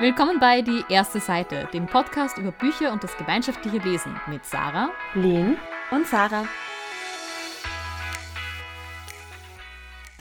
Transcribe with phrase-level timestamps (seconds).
[0.00, 4.90] Willkommen bei Die erste Seite, dem Podcast über Bücher und das gemeinschaftliche Lesen mit Sarah,
[5.14, 5.56] Lynn
[5.90, 6.46] und Sarah.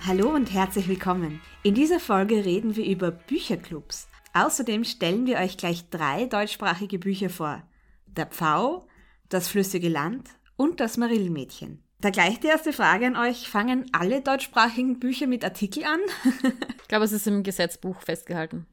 [0.04, 1.42] Hallo und herzlich willkommen.
[1.62, 4.08] In dieser Folge reden wir über Bücherclubs.
[4.34, 7.62] Außerdem stellen wir euch gleich drei deutschsprachige Bücher vor.
[8.08, 8.88] Der Pfau,
[9.30, 11.84] Das flüssige Land und Das Marillenmädchen.
[12.02, 13.48] Da gleich die erste Frage an euch.
[13.48, 16.00] Fangen alle deutschsprachigen Bücher mit Artikel an?
[16.82, 18.66] ich glaube, es ist im Gesetzbuch festgehalten.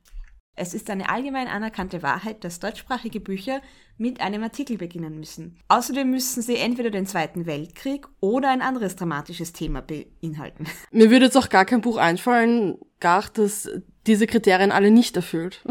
[0.56, 3.60] Es ist eine allgemein anerkannte Wahrheit, dass deutschsprachige Bücher
[3.98, 5.58] mit einem Artikel beginnen müssen.
[5.68, 10.66] Außerdem müssen sie entweder den Zweiten Weltkrieg oder ein anderes dramatisches Thema beinhalten.
[10.92, 13.68] Mir würde jetzt auch gar kein Buch einfallen, gar das
[14.06, 15.64] diese Kriterien alle nicht erfüllt.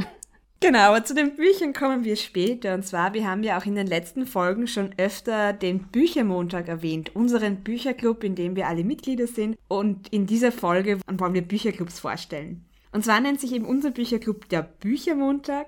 [0.59, 2.73] Genau, aber zu den Büchern kommen wir später.
[2.73, 7.13] Und zwar, wir haben ja auch in den letzten Folgen schon öfter den Büchermontag erwähnt,
[7.15, 9.57] unseren Bücherclub, in dem wir alle Mitglieder sind.
[9.67, 12.63] Und in dieser Folge wollen wir Bücherclubs vorstellen.
[12.93, 15.67] Und zwar nennt sich eben unser Bücherclub der Büchermontag.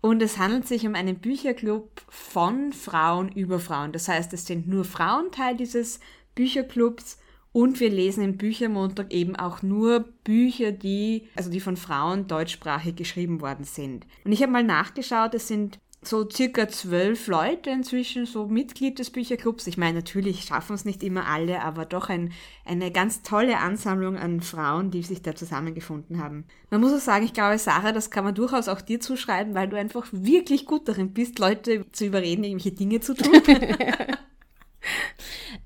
[0.00, 3.92] Und es handelt sich um einen Bücherclub von Frauen über Frauen.
[3.92, 6.00] Das heißt, es sind nur Frauen Teil dieses
[6.34, 7.18] Bücherclubs
[7.52, 12.96] und wir lesen im Büchermontag eben auch nur Bücher, die, also die von Frauen deutschsprachig
[12.96, 14.06] geschrieben worden sind.
[14.24, 19.10] Und ich habe mal nachgeschaut, es sind so circa zwölf Leute inzwischen so Mitglied des
[19.10, 19.66] Bücherclubs.
[19.66, 22.32] Ich meine, natürlich schaffen es nicht immer alle, aber doch ein,
[22.64, 26.44] eine ganz tolle Ansammlung an Frauen, die sich da zusammengefunden haben.
[26.70, 29.68] Man muss auch sagen, ich glaube, Sarah, das kann man durchaus auch dir zuschreiben, weil
[29.68, 33.32] du einfach wirklich gut darin bist, Leute zu überreden, irgendwelche Dinge zu tun.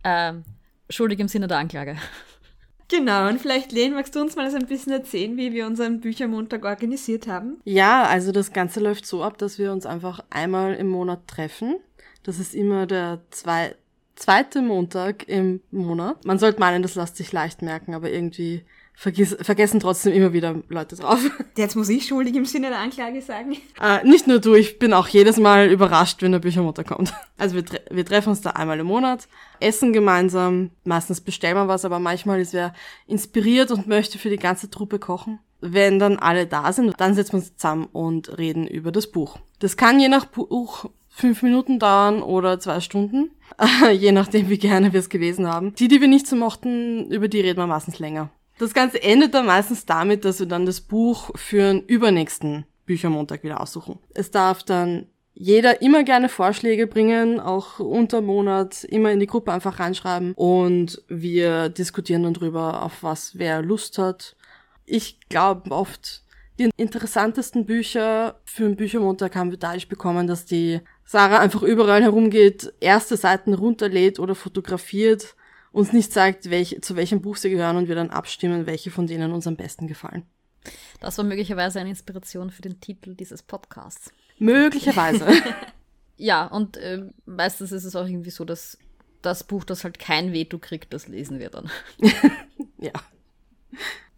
[0.05, 0.45] ähm,
[0.91, 1.97] schuldig im Sinne der Anklage.
[2.89, 6.01] Genau, und vielleicht, Lehn, magst du uns mal so ein bisschen erzählen, wie wir unseren
[6.01, 7.61] Büchermontag organisiert haben?
[7.65, 11.77] Ja, also das Ganze läuft so ab, dass wir uns einfach einmal im Monat treffen.
[12.23, 13.75] Das ist immer der zwei,
[14.17, 16.25] zweite Montag im Monat.
[16.25, 18.65] Man sollte meinen, das lässt sich leicht merken, aber irgendwie
[18.99, 21.21] vergiss, vergessen trotzdem immer wieder Leute drauf.
[21.57, 23.57] Jetzt muss ich schuldig im Sinne der Anklage sagen.
[23.81, 27.15] Äh, nicht nur du, ich bin auch jedes Mal überrascht, wenn der Büchermutter kommt.
[27.37, 29.29] Also wir, tre wir treffen uns da einmal im Monat,
[29.61, 32.75] essen gemeinsam, meistens bestellen wir was, aber manchmal ist wer
[33.07, 35.39] inspiriert und möchte für die ganze Truppe kochen.
[35.61, 39.39] Wenn dann alle da sind, dann setzen wir uns zusammen und reden über das Buch.
[39.61, 43.31] Das kann je nach Buch fünf Minuten dauern oder zwei Stunden,
[43.93, 45.75] je nachdem, wie gerne wir es gelesen haben.
[45.77, 48.31] Die, die wir nicht so mochten, über die reden wir meistens länger.
[48.59, 53.45] Das Ganze endet dann meistens damit, dass wir dann das Buch für den übernächsten Büchermontag
[53.45, 53.99] wieder aussuchen.
[54.15, 59.53] Es darf dann jeder immer gerne Vorschläge bringen, auch unter Monat immer in die Gruppe
[59.53, 64.35] einfach reinschreiben und wir diskutieren dann drüber, auf was wer Lust hat.
[64.85, 66.25] Ich glaube oft,
[66.59, 72.03] die interessantesten Bücher für den Büchermontag haben wir dadurch bekommen, dass die Sarah einfach überall
[72.03, 75.37] herumgeht, erste Seiten runterlädt oder fotografiert
[75.79, 79.07] uns nicht sagt, welch, zu welchem Buch sie gehören und wir dann abstimmen, welche von
[79.07, 80.25] denen uns am besten gefallen.
[81.01, 84.13] Das war möglicherweise eine Inspiration für den Titel dieses Podcasts.
[84.39, 85.27] Möglicherweise.
[86.17, 88.77] ja, und äh, meistens ist es auch irgendwie so, dass
[89.23, 91.71] das Buch, das halt kein Veto kriegt, das lesen wir dann.
[92.79, 92.93] ja.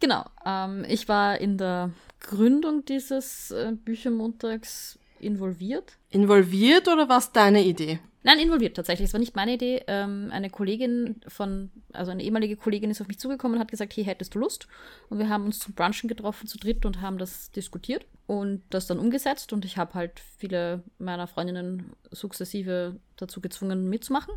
[0.00, 0.24] Genau.
[0.46, 1.90] Ähm, ich war in der
[2.20, 5.98] Gründung dieses äh, Büchermontags involviert.
[6.10, 8.00] Involviert oder war es deine Idee?
[8.22, 9.08] Nein, involviert tatsächlich.
[9.08, 9.82] Es war nicht meine Idee.
[9.86, 13.96] Ähm, eine Kollegin von, also eine ehemalige Kollegin ist auf mich zugekommen und hat gesagt,
[13.96, 14.68] hey, hättest du Lust?
[15.08, 18.86] Und wir haben uns zum Brunchen getroffen zu dritt und haben das diskutiert und das
[18.86, 19.54] dann umgesetzt.
[19.54, 24.34] Und ich habe halt viele meiner Freundinnen sukzessive dazu gezwungen, mitzumachen.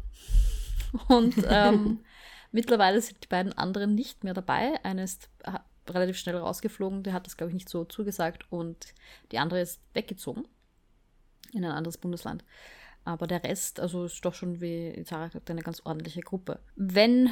[1.09, 1.99] Und ähm,
[2.53, 4.79] mittlerweile sind die beiden anderen nicht mehr dabei.
[4.83, 5.29] Eine ist
[5.89, 8.93] relativ schnell rausgeflogen, der hat das, glaube ich, nicht so zugesagt und
[9.33, 10.45] die andere ist weggezogen
[11.53, 12.43] in ein anderes Bundesland.
[13.05, 16.59] Aber der Rest, also ist doch schon, wie Sarah gesagt, eine ganz ordentliche Gruppe.
[16.75, 17.29] Wenn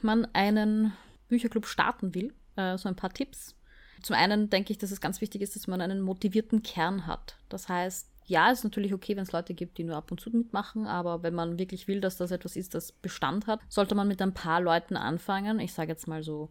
[0.00, 0.92] man einen
[1.28, 3.54] Bücherclub starten will, äh, so ein paar Tipps.
[4.02, 7.36] Zum einen denke ich, dass es ganz wichtig ist, dass man einen motivierten Kern hat.
[7.50, 10.30] Das heißt, ja, ist natürlich okay, wenn es Leute gibt, die nur ab und zu
[10.30, 14.08] mitmachen, aber wenn man wirklich will, dass das etwas ist, das Bestand hat, sollte man
[14.08, 15.58] mit ein paar Leuten anfangen.
[15.58, 16.48] Ich sage jetzt mal so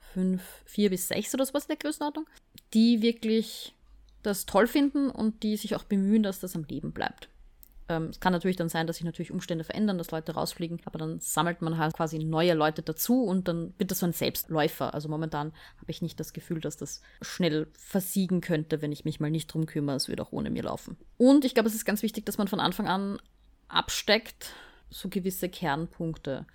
[0.00, 2.26] fünf, vier bis sechs oder sowas in der Größenordnung,
[2.74, 3.75] die wirklich
[4.26, 7.28] das toll finden und die sich auch bemühen, dass das am Leben bleibt.
[7.88, 10.98] Ähm, es kann natürlich dann sein, dass sich natürlich Umstände verändern, dass Leute rausfliegen, aber
[10.98, 14.92] dann sammelt man halt quasi neue Leute dazu und dann wird das so ein Selbstläufer.
[14.92, 19.20] Also momentan habe ich nicht das Gefühl, dass das schnell versiegen könnte, wenn ich mich
[19.20, 19.96] mal nicht drum kümmere.
[19.96, 20.96] Es wird auch ohne mir laufen.
[21.16, 23.18] Und ich glaube, es ist ganz wichtig, dass man von Anfang an
[23.68, 24.52] absteckt,
[24.90, 26.46] so gewisse Kernpunkte.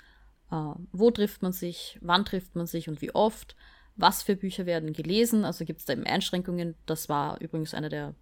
[0.51, 3.55] Äh, wo trifft man sich, wann trifft man sich und wie oft?
[3.95, 5.45] Was für Bücher werden gelesen?
[5.45, 6.75] Also gibt es da eben Einschränkungen.
[6.85, 8.15] Das war übrigens eine der,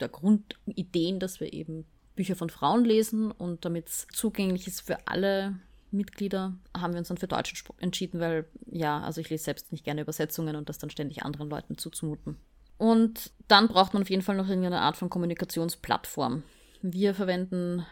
[0.00, 1.84] der Grundideen, dass wir eben
[2.16, 5.56] Bücher von Frauen lesen und damit es zugänglich ist für alle
[5.92, 9.84] Mitglieder, haben wir uns dann für Deutsch entschieden, weil ja, also ich lese selbst nicht
[9.84, 12.36] gerne Übersetzungen und das dann ständig anderen Leuten zuzumuten.
[12.78, 16.42] Und dann braucht man auf jeden Fall noch irgendeine Art von Kommunikationsplattform.
[16.82, 17.84] Wir verwenden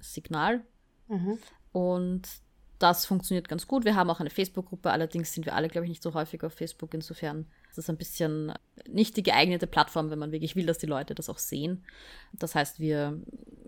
[0.00, 0.62] Signal
[1.08, 1.38] mhm.
[1.72, 2.28] und
[2.82, 3.84] das funktioniert ganz gut.
[3.84, 6.52] Wir haben auch eine Facebook-Gruppe, allerdings sind wir alle, glaube ich, nicht so häufig auf
[6.52, 6.92] Facebook.
[6.94, 8.52] Insofern ist das ein bisschen
[8.88, 11.84] nicht die geeignete Plattform, wenn man wirklich will, dass die Leute das auch sehen.
[12.32, 13.20] Das heißt, wir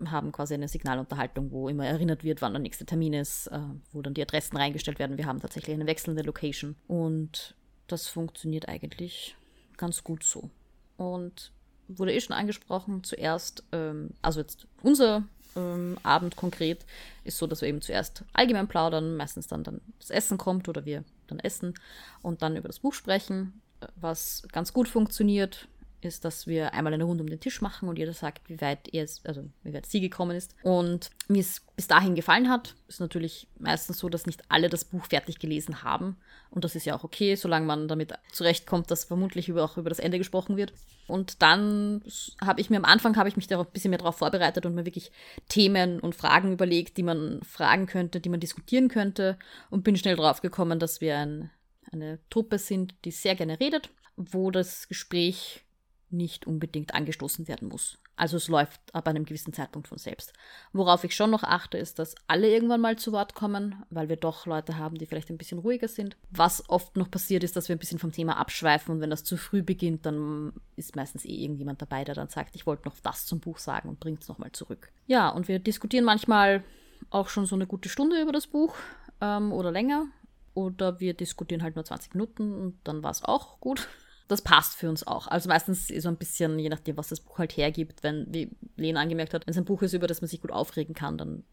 [0.05, 3.59] haben quasi eine Signalunterhaltung, wo immer erinnert wird, wann der nächste Termin ist, äh,
[3.93, 5.17] wo dann die Adressen reingestellt werden.
[5.17, 7.55] Wir haben tatsächlich eine wechselnde Location und
[7.87, 9.37] das funktioniert eigentlich
[9.77, 10.49] ganz gut so.
[10.97, 11.51] Und
[11.87, 15.23] wurde eh schon angesprochen, zuerst, ähm, also jetzt unser
[15.55, 16.85] ähm, Abend konkret
[17.23, 20.85] ist so, dass wir eben zuerst allgemein plaudern, meistens dann, dann das Essen kommt oder
[20.85, 21.73] wir dann essen
[22.21, 23.61] und dann über das Buch sprechen,
[23.95, 25.67] was ganz gut funktioniert
[26.05, 28.87] ist, dass wir einmal eine Runde um den Tisch machen und jeder sagt, wie weit
[28.93, 30.55] er es, also wie weit sie gekommen ist.
[30.63, 34.85] Und wie es bis dahin gefallen hat, ist natürlich meistens so, dass nicht alle das
[34.85, 36.17] Buch fertig gelesen haben.
[36.49, 39.99] Und das ist ja auch okay, solange man damit zurechtkommt, dass vermutlich auch über das
[39.99, 40.71] Ende gesprochen wird.
[41.07, 42.01] Und dann
[42.41, 44.73] habe ich mir am Anfang habe ich mich da ein bisschen mehr darauf vorbereitet und
[44.73, 45.11] mir wirklich
[45.49, 49.37] Themen und Fragen überlegt, die man fragen könnte, die man diskutieren könnte
[49.69, 51.51] und bin schnell drauf gekommen, dass wir ein,
[51.91, 55.64] eine Truppe sind, die sehr gerne redet, wo das Gespräch
[56.09, 57.97] nicht unbedingt angestoßen werden muss.
[58.17, 60.31] Also es läuft ab einem gewissen Zeitpunkt von selbst.
[60.71, 64.15] Worauf ich schon noch achte, ist, dass alle irgendwann mal zu Wort kommen, weil wir
[64.15, 66.15] doch Leute haben, die vielleicht ein bisschen ruhiger sind.
[66.31, 69.25] Was oft noch passiert ist, dass wir ein bisschen vom Thema abschweifen und wenn das
[69.25, 72.95] zu früh beginnt, dann ist meistens eh irgendjemand dabei, der dann sagt, ich wollte noch
[73.01, 74.91] das zum Buch sagen und bringt es nochmal zurück.
[75.07, 76.63] Ja, und wir diskutieren manchmal
[77.09, 78.75] auch schon so eine gute Stunde über das Buch
[79.19, 80.05] ähm, oder länger.
[80.53, 83.89] Oder wir diskutieren halt nur 20 Minuten und dann war es auch gut
[84.27, 85.27] das passt für uns auch.
[85.27, 89.01] Also meistens so ein bisschen, je nachdem, was das Buch halt hergibt, wenn, wie Lena
[89.01, 91.43] angemerkt hat, wenn es ein Buch ist, über das man sich gut aufregen kann, dann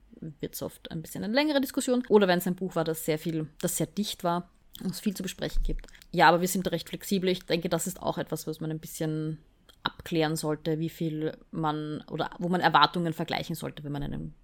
[0.41, 2.05] wird es oft ein bisschen eine längere Diskussion.
[2.09, 4.49] Oder wenn es ein Buch war, das sehr viel, das sehr dicht war
[4.83, 5.87] und es viel zu besprechen gibt.
[6.13, 7.29] Ja, aber wir sind recht flexibel.
[7.29, 9.39] Ich denke, das ist auch etwas, was man ein bisschen
[9.83, 14.35] abklären sollte, wie viel man oder wo man Erwartungen vergleichen sollte, wenn man einem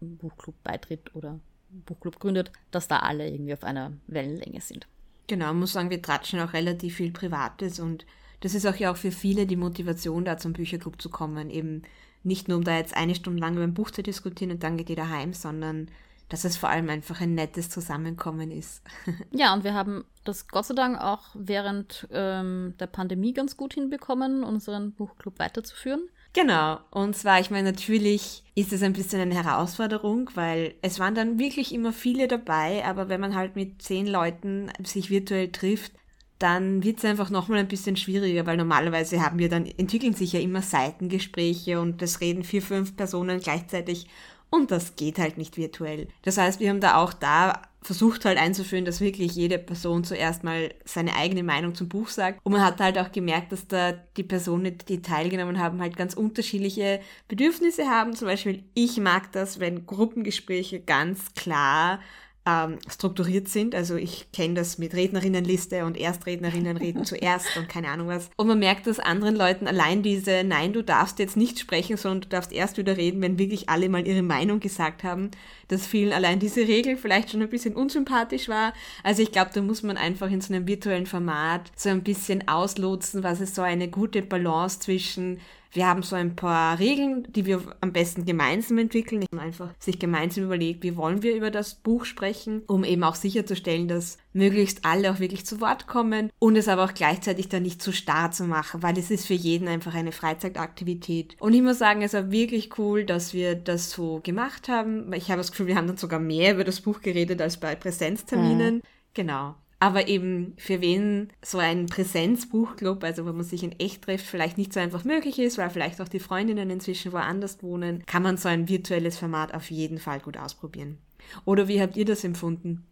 [0.00, 1.40] Buchclub beitritt oder
[1.70, 4.86] Buchclub gründet, dass da alle irgendwie auf einer Wellenlänge sind.
[5.32, 8.04] Genau, man muss sagen, wir tratschen auch relativ viel Privates und
[8.40, 11.48] das ist auch ja auch für viele die Motivation, da zum Bücherclub zu kommen.
[11.48, 11.84] Eben
[12.22, 14.76] nicht nur, um da jetzt eine Stunde lang über ein Buch zu diskutieren und dann
[14.76, 15.88] geht ihr daheim, sondern
[16.28, 18.82] dass es vor allem einfach ein nettes Zusammenkommen ist.
[19.30, 23.72] ja, und wir haben das Gott sei Dank auch während ähm, der Pandemie ganz gut
[23.72, 26.10] hinbekommen, unseren Buchclub weiterzuführen.
[26.34, 26.80] Genau.
[26.90, 31.38] Und zwar, ich meine, natürlich ist es ein bisschen eine Herausforderung, weil es waren dann
[31.38, 35.92] wirklich immer viele dabei, aber wenn man halt mit zehn Leuten sich virtuell trifft,
[36.38, 40.32] dann wird es einfach nochmal ein bisschen schwieriger, weil normalerweise haben wir dann, entwickeln sich
[40.32, 44.06] ja immer Seitengespräche und es reden vier, fünf Personen gleichzeitig
[44.52, 46.08] und das geht halt nicht virtuell.
[46.20, 50.44] Das heißt, wir haben da auch da versucht halt einzuführen, dass wirklich jede Person zuerst
[50.44, 52.38] mal seine eigene Meinung zum Buch sagt.
[52.44, 56.14] Und man hat halt auch gemerkt, dass da die Personen, die teilgenommen haben, halt ganz
[56.14, 58.14] unterschiedliche Bedürfnisse haben.
[58.14, 61.98] Zum Beispiel, ich mag das, wenn Gruppengespräche ganz klar
[62.44, 63.74] ähm, strukturiert sind.
[63.74, 68.30] Also ich kenne das mit Rednerinnenliste und Erstrednerinnen reden zuerst und keine Ahnung was.
[68.36, 72.22] Und man merkt, dass anderen Leuten allein diese, nein, du darfst jetzt nicht sprechen, sondern
[72.22, 75.30] du darfst erst wieder reden, wenn wirklich alle mal ihre Meinung gesagt haben,
[75.68, 78.72] dass vielen allein diese Regel vielleicht schon ein bisschen unsympathisch war.
[79.04, 82.48] Also ich glaube, da muss man einfach in so einem virtuellen Format so ein bisschen
[82.48, 85.38] auslotsen, was ist so eine gute Balance zwischen
[85.72, 89.24] wir haben so ein paar Regeln, die wir am besten gemeinsam entwickeln.
[89.30, 93.14] Man einfach sich gemeinsam überlegt, wie wollen wir über das Buch sprechen, um eben auch
[93.14, 97.62] sicherzustellen, dass möglichst alle auch wirklich zu Wort kommen und es aber auch gleichzeitig dann
[97.62, 101.36] nicht zu starr zu machen, weil es ist für jeden einfach eine Freizeitaktivität.
[101.40, 105.12] Und ich muss sagen, es war wirklich cool, dass wir das so gemacht haben.
[105.14, 107.74] Ich habe das Gefühl, wir haben dann sogar mehr über das Buch geredet als bei
[107.74, 108.76] Präsenzterminen.
[108.76, 108.82] Mhm.
[109.14, 109.54] Genau.
[109.82, 114.56] Aber eben für wen so ein Präsenzbuchclub, also wo man sich in echt trifft, vielleicht
[114.56, 118.36] nicht so einfach möglich ist, weil vielleicht auch die Freundinnen inzwischen woanders wohnen, kann man
[118.36, 120.98] so ein virtuelles Format auf jeden Fall gut ausprobieren.
[121.44, 122.86] Oder wie habt ihr das empfunden?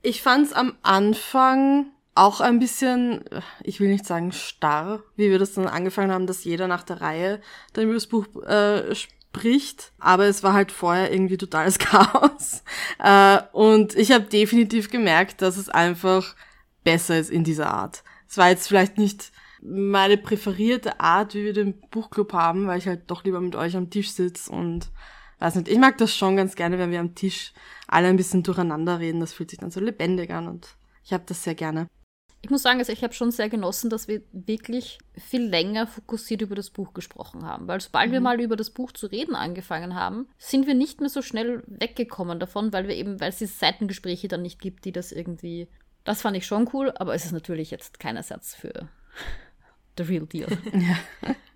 [0.00, 3.22] Ich fand es am Anfang auch ein bisschen,
[3.62, 7.02] ich will nicht sagen starr, wie wir das dann angefangen haben, dass jeder nach der
[7.02, 7.42] Reihe
[7.74, 8.94] dann über das Buch äh,
[9.32, 12.62] bricht, aber es war halt vorher irgendwie totales Chaos.
[12.98, 16.34] Äh, und ich habe definitiv gemerkt, dass es einfach
[16.84, 18.02] besser ist in dieser Art.
[18.28, 19.32] Es war jetzt vielleicht nicht
[19.62, 23.76] meine präferierte Art, wie wir den Buchclub haben, weil ich halt doch lieber mit euch
[23.76, 24.90] am Tisch sitze und
[25.38, 27.52] weiß nicht, ich mag das schon ganz gerne, wenn wir am Tisch
[27.86, 29.20] alle ein bisschen durcheinander reden.
[29.20, 31.88] Das fühlt sich dann so lebendig an und ich habe das sehr gerne.
[32.42, 36.40] Ich muss sagen, also ich habe schon sehr genossen, dass wir wirklich viel länger fokussiert
[36.40, 37.68] über das Buch gesprochen haben.
[37.68, 38.12] Weil sobald mhm.
[38.14, 41.62] wir mal über das Buch zu reden angefangen haben, sind wir nicht mehr so schnell
[41.66, 45.68] weggekommen davon, weil wir eben, weil es diese Seitengespräche dann nicht gibt, die das irgendwie.
[46.04, 48.88] Das fand ich schon cool, aber es ist natürlich jetzt kein Ersatz für
[49.98, 50.48] the real deal.
[50.72, 51.34] ja.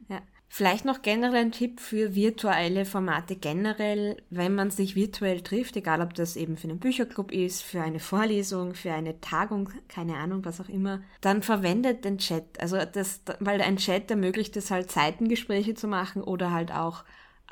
[0.56, 6.00] Vielleicht noch generell ein Tipp für virtuelle Formate generell, wenn man sich virtuell trifft, egal
[6.00, 10.44] ob das eben für einen Bücherclub ist, für eine Vorlesung, für eine Tagung, keine Ahnung,
[10.44, 12.44] was auch immer, dann verwendet den Chat.
[12.60, 17.02] Also das, weil ein Chat ermöglicht es halt Seitengespräche zu machen oder halt auch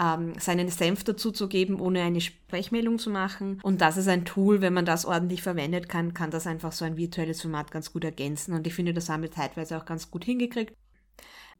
[0.00, 3.58] ähm, seinen Senf dazu zu geben, ohne eine Sprechmeldung zu machen.
[3.64, 6.84] Und das ist ein Tool, wenn man das ordentlich verwendet kann, kann das einfach so
[6.84, 8.54] ein virtuelles Format ganz gut ergänzen.
[8.54, 10.72] Und ich finde, das haben wir zeitweise auch ganz gut hingekriegt.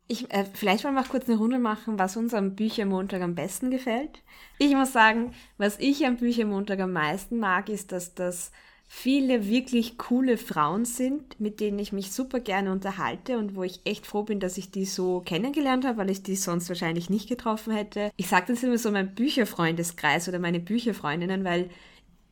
[0.08, 3.34] Ich, äh, vielleicht wollen wir auch kurz eine Runde machen, was uns am Büchermontag am
[3.34, 4.22] besten gefällt.
[4.58, 8.50] Ich muss sagen, was ich am Büchermontag am meisten mag, ist, dass das
[8.94, 13.80] viele wirklich coole Frauen sind, mit denen ich mich super gerne unterhalte und wo ich
[13.84, 17.26] echt froh bin, dass ich die so kennengelernt habe, weil ich die sonst wahrscheinlich nicht
[17.26, 18.10] getroffen hätte.
[18.18, 21.70] Ich sage das immer so mein Bücherfreundeskreis oder meine Bücherfreundinnen, weil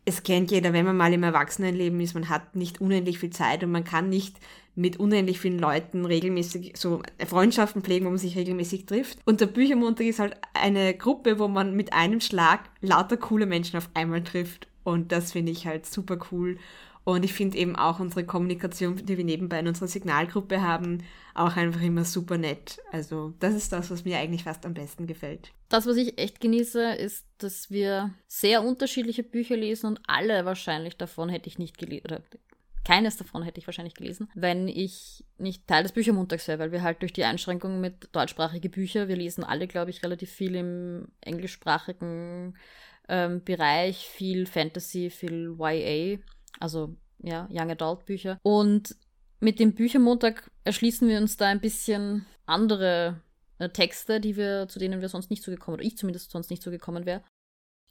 [0.05, 3.65] es kennt jeder, wenn man mal im Erwachsenenleben ist, man hat nicht unendlich viel Zeit
[3.65, 4.37] und man kann nicht
[4.75, 9.19] mit unendlich vielen Leuten regelmäßig so Freundschaften pflegen, wo man sich regelmäßig trifft.
[9.25, 13.77] Und der Büchermontag ist halt eine Gruppe, wo man mit einem Schlag lauter coole Menschen
[13.77, 14.69] auf einmal trifft.
[14.85, 16.59] Und das finde ich halt super cool.
[17.05, 21.03] Und ich finde eben auch unsere Kommunikation, die wir nebenbei in unserer Signalgruppe haben,
[21.35, 22.79] auch einfach immer super nett.
[22.93, 25.50] Also das ist das, was mir eigentlich fast am besten gefällt.
[25.69, 30.97] Das, was ich echt genieße, ist, dass wir sehr unterschiedliche Bücher lesen und alle wahrscheinlich
[30.97, 32.19] davon hätte ich nicht gelesen,
[32.85, 36.83] keines davon hätte ich wahrscheinlich gelesen, wenn ich nicht Teil des Büchermontags wäre, weil wir
[36.83, 41.09] halt durch die Einschränkungen mit deutschsprachigen Büchern, wir lesen alle, glaube ich, relativ viel im
[41.21, 42.57] englischsprachigen
[43.09, 46.19] ähm, Bereich, viel Fantasy, viel YA,
[46.59, 48.39] also ja, Young Adult Bücher.
[48.43, 48.97] Und
[49.41, 53.21] mit dem Büchermontag erschließen wir uns da ein bisschen andere
[53.59, 56.63] äh, Texte, die wir, zu denen wir sonst nicht zugekommen, oder ich zumindest sonst nicht
[56.63, 57.23] zugekommen wäre.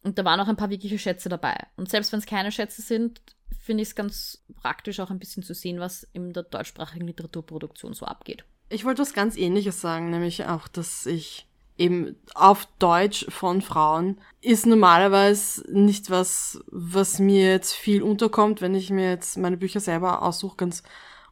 [0.04, 1.56] Und da waren auch ein paar wirkliche Schätze dabei.
[1.76, 3.22] Und selbst wenn es keine Schätze sind,
[3.60, 7.94] finde ich es ganz praktisch auch ein bisschen zu sehen, was in der deutschsprachigen Literaturproduktion
[7.94, 8.46] so abgeht.
[8.70, 14.20] Ich wollte was ganz ähnliches sagen, nämlich auch, dass ich eben auf Deutsch von Frauen
[14.42, 19.80] ist normalerweise nicht was, was mir jetzt viel unterkommt, wenn ich mir jetzt meine Bücher
[19.80, 20.84] selber aussuche, ganz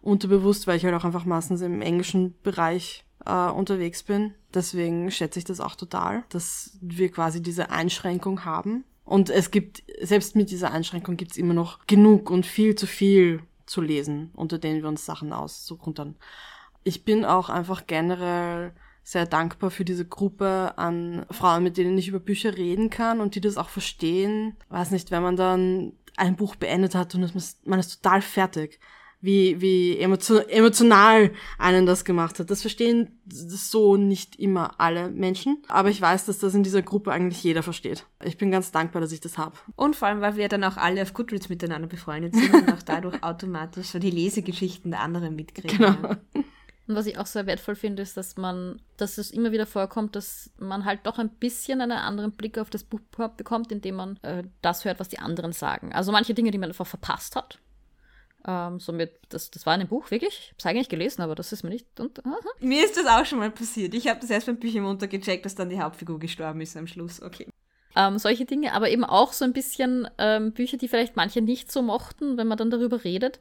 [0.01, 4.33] unterbewusst, weil ich halt auch einfach meistens im englischen Bereich äh, unterwegs bin.
[4.53, 8.83] Deswegen schätze ich das auch total, dass wir quasi diese Einschränkung haben.
[9.03, 12.87] Und es gibt, selbst mit dieser Einschränkung gibt es immer noch genug und viel zu
[12.87, 16.15] viel zu lesen, unter denen wir uns Sachen aussuchen dann.
[16.83, 22.09] Ich bin auch einfach generell sehr dankbar für diese Gruppe an Frauen, mit denen ich
[22.09, 24.57] über Bücher reden kann und die das auch verstehen.
[24.67, 27.33] Weiß nicht, wenn man dann ein Buch beendet hat und
[27.65, 28.79] man ist total fertig,
[29.19, 32.51] wie, wie emotional einen das gemacht hat.
[32.51, 37.11] Das verstehen so nicht immer alle Menschen, aber ich weiß, dass das in dieser Gruppe
[37.11, 38.05] eigentlich jeder versteht.
[38.23, 39.57] Ich bin ganz dankbar, dass ich das habe.
[39.75, 42.83] Und vor allem, weil wir dann auch alle auf Goodreads miteinander befreundet sind und auch
[42.83, 45.77] dadurch automatisch so die Lesegeschichten der anderen mitkriegen.
[45.77, 46.15] Genau.
[46.87, 50.15] Und was ich auch sehr wertvoll finde, ist, dass man, dass es immer wieder vorkommt,
[50.15, 53.01] dass man halt doch ein bisschen einen anderen Blick auf das Buch
[53.35, 55.91] bekommt, indem man äh, das hört, was die anderen sagen.
[55.93, 57.59] Also manche Dinge, die man einfach verpasst hat.
[58.49, 60.39] Ähm, somit, das, das war in einem Buch, wirklich.
[60.39, 61.99] Ich habe es eigentlich gelesen, aber das ist mir nicht.
[61.99, 62.21] Und,
[62.61, 63.93] mir ist das auch schon mal passiert.
[63.93, 67.21] Ich habe das erst beim Büchermunter gecheckt, dass dann die Hauptfigur gestorben ist am Schluss.
[67.21, 67.47] Okay.
[67.95, 71.71] Ähm, solche Dinge, aber eben auch so ein bisschen ähm, Bücher, die vielleicht manche nicht
[71.71, 73.39] so mochten, wenn man dann darüber redet,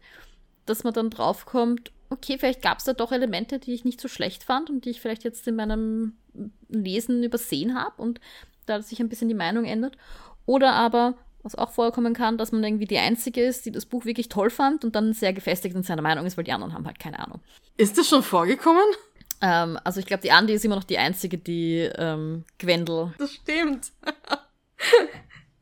[0.65, 4.09] dass man dann draufkommt, okay, vielleicht gab es da doch Elemente, die ich nicht so
[4.09, 6.17] schlecht fand und die ich vielleicht jetzt in meinem
[6.69, 8.21] Lesen übersehen habe und
[8.67, 9.97] da sich ein bisschen die Meinung ändert.
[10.47, 11.15] Oder aber,
[11.47, 14.51] was auch vorkommen kann, dass man irgendwie die Einzige ist, die das Buch wirklich toll
[14.51, 17.21] fand und dann sehr gefestigt in seiner Meinung ist, weil die anderen haben halt keine
[17.21, 17.41] Ahnung.
[17.77, 18.85] Ist das schon vorgekommen?
[19.41, 23.15] Ähm, also ich glaube, die Andi ist immer noch die Einzige, die ähm, Gwendel.
[23.19, 23.93] Das stimmt.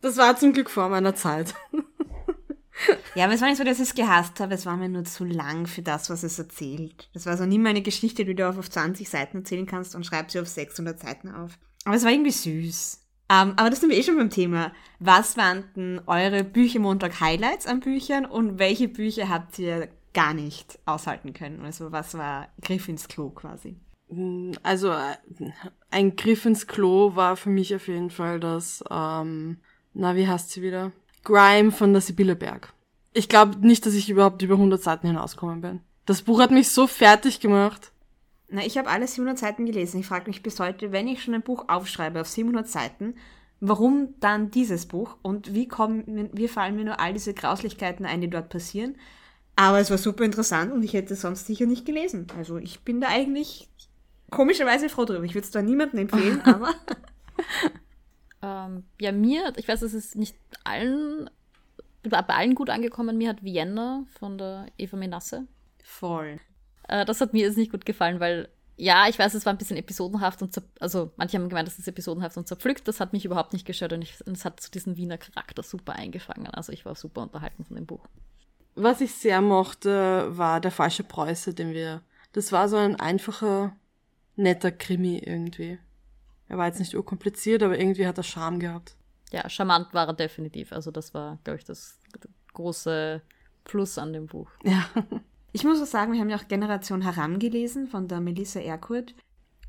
[0.01, 1.55] Das war zum Glück vor meiner Zeit.
[3.15, 5.05] Ja, aber es war nicht so, dass ich es gehasst habe, es war mir nur
[5.05, 7.09] zu lang für das, was es erzählt.
[7.15, 10.31] Das war so nie meine Geschichte, die du auf 20 Seiten erzählen kannst und schreib
[10.31, 11.59] sie auf 600 Seiten auf.
[11.87, 13.01] Aber es war irgendwie süß.
[13.31, 14.73] Um, ähm, aber das sind wir eh schon beim Thema.
[14.99, 21.33] Was waren denn eure Büchermontag-Highlights an Büchern und welche Bücher habt ihr gar nicht aushalten
[21.33, 21.65] können?
[21.65, 23.77] Also was war Griff ins Klo quasi?
[24.63, 25.17] Also äh,
[25.91, 29.59] ein Griff ins Klo war für mich auf jeden Fall das, ähm,
[29.95, 30.93] na wie heißt sie wieder?
[31.25, 32.75] Grime von der Sibylle Berg.
[33.15, 35.81] Ich glaube nicht, dass ich überhaupt über 100 Seiten hinauskommen bin.
[36.05, 37.93] Das Buch hat mich so fertig gemacht.
[38.49, 40.01] Na, ich habe alle 700 Seiten gelesen.
[40.01, 43.15] Ich frage mich bis heute, wenn ich schon ein Buch aufschreibe auf 700 Seiten,
[43.61, 48.21] warum dann dieses Buch und wie kommen, wie fallen mir nur all diese Grauslichkeiten ein,
[48.21, 48.97] die dort passieren?
[49.57, 52.27] Aber es war super interessant und ich hätte es sonst sicher nicht gelesen.
[52.37, 53.69] Also ich bin da eigentlich
[54.31, 55.25] komischerweise froh drüber.
[55.25, 56.75] Ich würde es da niemandem empfehlen, aber
[58.43, 61.31] ähm, ja, mir, ich weiß, es ist nicht allen,
[62.03, 63.17] bei allen gut angekommen.
[63.17, 65.47] Mir hat Vienna von der Eva Menasse.
[65.83, 66.41] Voll.
[66.89, 69.59] Äh, das hat mir jetzt nicht gut gefallen, weil ja, ich weiß, es war ein
[69.59, 72.89] bisschen episodenhaft und also manche haben gemeint, das ist episodenhaft und zerpflückt.
[72.89, 76.49] Das hat mich überhaupt nicht gestört und es hat zu diesem Wiener Charakter super eingefangen.
[76.49, 78.05] Also ich war super unterhalten von dem Buch.
[78.75, 82.03] Was ich sehr mochte, war der falsche Preuße, den wir.
[82.33, 83.77] Das war so ein einfacher,
[84.35, 85.79] netter Krimi irgendwie.
[86.49, 88.97] Er war jetzt nicht urkompliziert, aber irgendwie hat er Charme gehabt.
[89.31, 90.73] Ja, charmant war er definitiv.
[90.73, 91.99] Also das war, glaube ich, das
[92.53, 93.23] große
[93.63, 94.51] Plus an dem Buch.
[94.65, 94.85] Ja.
[95.55, 99.15] Ich muss auch sagen, wir haben ja auch Generation Herangelesen von der Melissa Erkurt.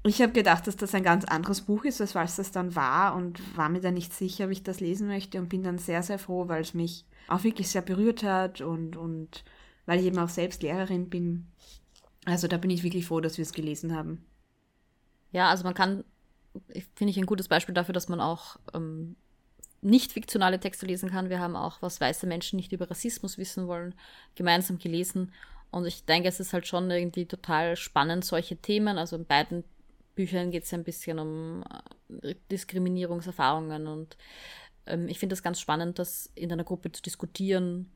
[0.04, 3.16] Ich habe gedacht, dass das ein ganz anderes Buch ist, als was das dann war
[3.16, 6.02] und war mir dann nicht sicher, ob ich das lesen möchte und bin dann sehr,
[6.02, 9.44] sehr froh, weil es mich auch wirklich sehr berührt hat und, und
[9.86, 11.52] weil ich eben auch selbst Lehrerin bin.
[12.26, 14.26] Also da bin ich wirklich froh, dass wir es gelesen haben.
[15.34, 16.04] Ja, also man kann,
[16.96, 19.18] finde ich ein gutes Beispiel dafür, dass man auch ähm,
[19.82, 21.30] nicht fiktionale Texte lesen kann.
[21.30, 23.94] Wir haben auch, was weiße Menschen nicht über Rassismus wissen wollen,
[24.34, 25.32] gemeinsam gelesen
[25.76, 28.98] und ich denke, es ist halt schon irgendwie total spannend, solche Themen.
[28.98, 29.66] Also in beiden
[30.16, 31.66] Büchern geht es ein bisschen um
[32.22, 34.16] äh, Diskriminierungserfahrungen und
[34.86, 37.92] ähm, ich finde es ganz spannend, das in einer Gruppe zu diskutieren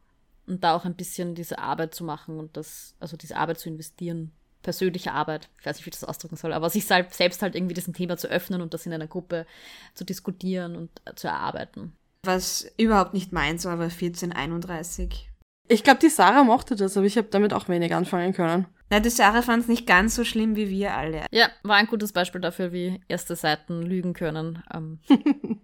[0.45, 3.69] und da auch ein bisschen diese Arbeit zu machen und das, also diese Arbeit zu
[3.69, 4.33] investieren.
[4.61, 7.75] Persönliche Arbeit, ich weiß nicht, wie ich das ausdrücken soll, aber sich selbst halt irgendwie
[7.75, 9.45] diesem Thema zu öffnen und das in einer Gruppe
[9.93, 11.93] zu diskutieren und äh, zu erarbeiten.
[12.23, 15.28] Was überhaupt nicht meins war, war 1431.
[15.71, 18.65] Ich glaube, die Sarah mochte das, aber ich habe damit auch wenig anfangen können.
[18.89, 21.25] Na, die Sarah fand es nicht ganz so schlimm wie wir alle.
[21.31, 24.63] Ja, war ein gutes Beispiel dafür, wie erste Seiten lügen können.
[24.73, 24.99] Ähm.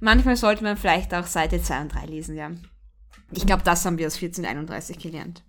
[0.00, 2.50] Manchmal sollte man vielleicht auch Seite 2 und 3 lesen, ja.
[3.30, 5.42] Ich glaube, das haben wir aus 1431 gelernt.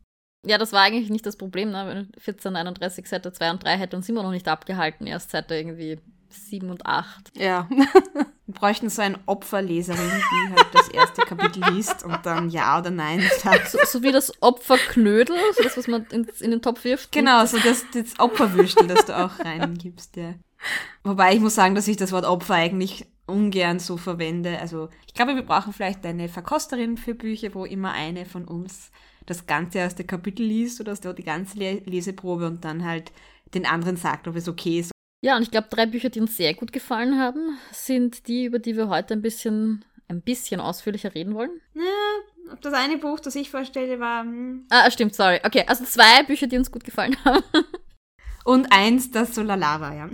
[0.45, 1.85] Ja, das war eigentlich nicht das Problem, ne?
[1.85, 5.99] Wenn 1431 Seite 2 und 3 hätte uns immer noch nicht abgehalten, erst Seite irgendwie
[6.29, 7.37] 7 und 8.
[7.37, 7.67] Ja.
[8.53, 12.91] Wir bräuchten so eine Opferleserin, die halt das erste Kapitel liest und dann Ja oder
[12.91, 13.67] Nein sagt.
[13.69, 17.11] So, so wie das Opferknödel, so das, was man in, in den Topf wirft.
[17.11, 20.35] Genau, so das, das Opferwürstel, das du auch reingibst, ja.
[21.03, 24.59] Wobei ich muss sagen, dass ich das Wort Opfer eigentlich ungern so verwende.
[24.59, 28.91] Also ich glaube, wir brauchen vielleicht eine Verkosterin für Bücher, wo immer eine von uns
[29.25, 33.11] das ganze erste Kapitel liest oder die ganze Leseprobe und dann halt
[33.55, 34.92] den anderen sagt, ob es okay ist
[35.23, 38.59] ja, und ich glaube, drei Bücher, die uns sehr gut gefallen haben, sind die, über
[38.59, 41.61] die wir heute ein bisschen, ein bisschen ausführlicher reden wollen.
[41.73, 44.23] Ja, das eine Buch, das ich vorstelle, war.
[44.23, 44.67] Hm.
[44.69, 45.39] Ah, stimmt, sorry.
[45.45, 47.41] Okay, also zwei Bücher, die uns gut gefallen haben.
[48.43, 50.09] Und eins, das so lala war, ja.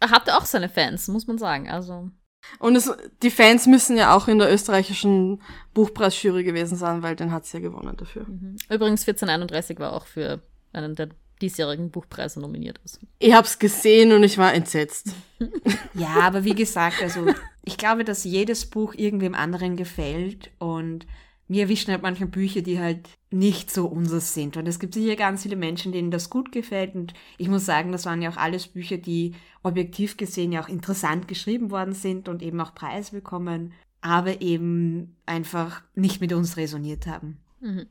[0.00, 1.68] Er hatte auch seine Fans, muss man sagen.
[1.68, 2.10] Also.
[2.58, 2.90] Und es,
[3.22, 5.42] die Fans müssen ja auch in der österreichischen
[5.74, 8.24] Buchpreisjury gewesen sein, weil den hat sie ja gewonnen dafür.
[8.26, 8.56] Mhm.
[8.70, 10.40] Übrigens 1431 war auch für
[10.72, 13.00] einen der diesjährigen Buchpreise nominiert ist.
[13.18, 15.14] Ich habe es gesehen und ich war entsetzt.
[15.94, 17.26] ja, aber wie gesagt, also
[17.64, 21.06] ich glaube, dass jedes Buch irgendwem anderen gefällt und
[21.48, 24.56] mir erwischen halt manche Bücher, die halt nicht so unseres sind.
[24.56, 26.94] Und es gibt sicher ganz viele Menschen, denen das gut gefällt.
[26.94, 30.68] Und ich muss sagen, das waren ja auch alles Bücher, die objektiv gesehen ja auch
[30.68, 36.56] interessant geschrieben worden sind und eben auch Preis bekommen, aber eben einfach nicht mit uns
[36.56, 37.38] resoniert haben.
[37.60, 37.86] Mhm.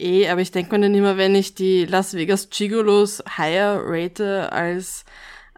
[0.00, 4.50] Eh, aber ich denke mir dann immer, wenn ich die Las Vegas Gigolos higher rate
[4.50, 5.04] als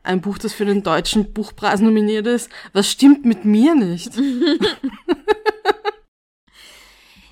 [0.03, 4.11] ein Buch, das für den deutschen Buchpreis nominiert ist, was stimmt mit mir nicht?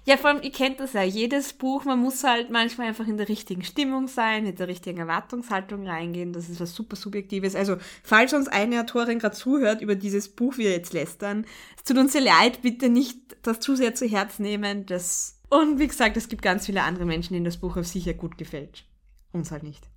[0.04, 3.16] ja, vor allem, ihr kennt das ja, jedes Buch, man muss halt manchmal einfach in
[3.16, 7.56] der richtigen Stimmung sein, mit der richtigen Erwartungshaltung reingehen, das ist was super Subjektives.
[7.56, 11.44] Also, falls uns eine Autorin gerade zuhört über dieses Buch, wir jetzt lästern,
[11.76, 15.78] es tut uns sehr leid, bitte nicht das zu sehr zu Herz nehmen, das und
[15.78, 18.84] wie gesagt, es gibt ganz viele andere Menschen, denen das Buch auf sicher gut gefällt.
[19.32, 19.88] Uns halt nicht.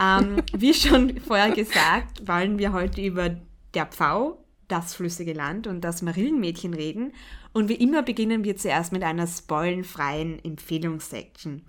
[0.00, 3.36] ähm, wie schon vorher gesagt, wollen wir heute über
[3.74, 7.12] der Pfau, das flüssige Land und das Marillenmädchen reden.
[7.52, 11.62] Und wie immer beginnen wir zuerst mit einer spoilenfreien Empfehlungssection.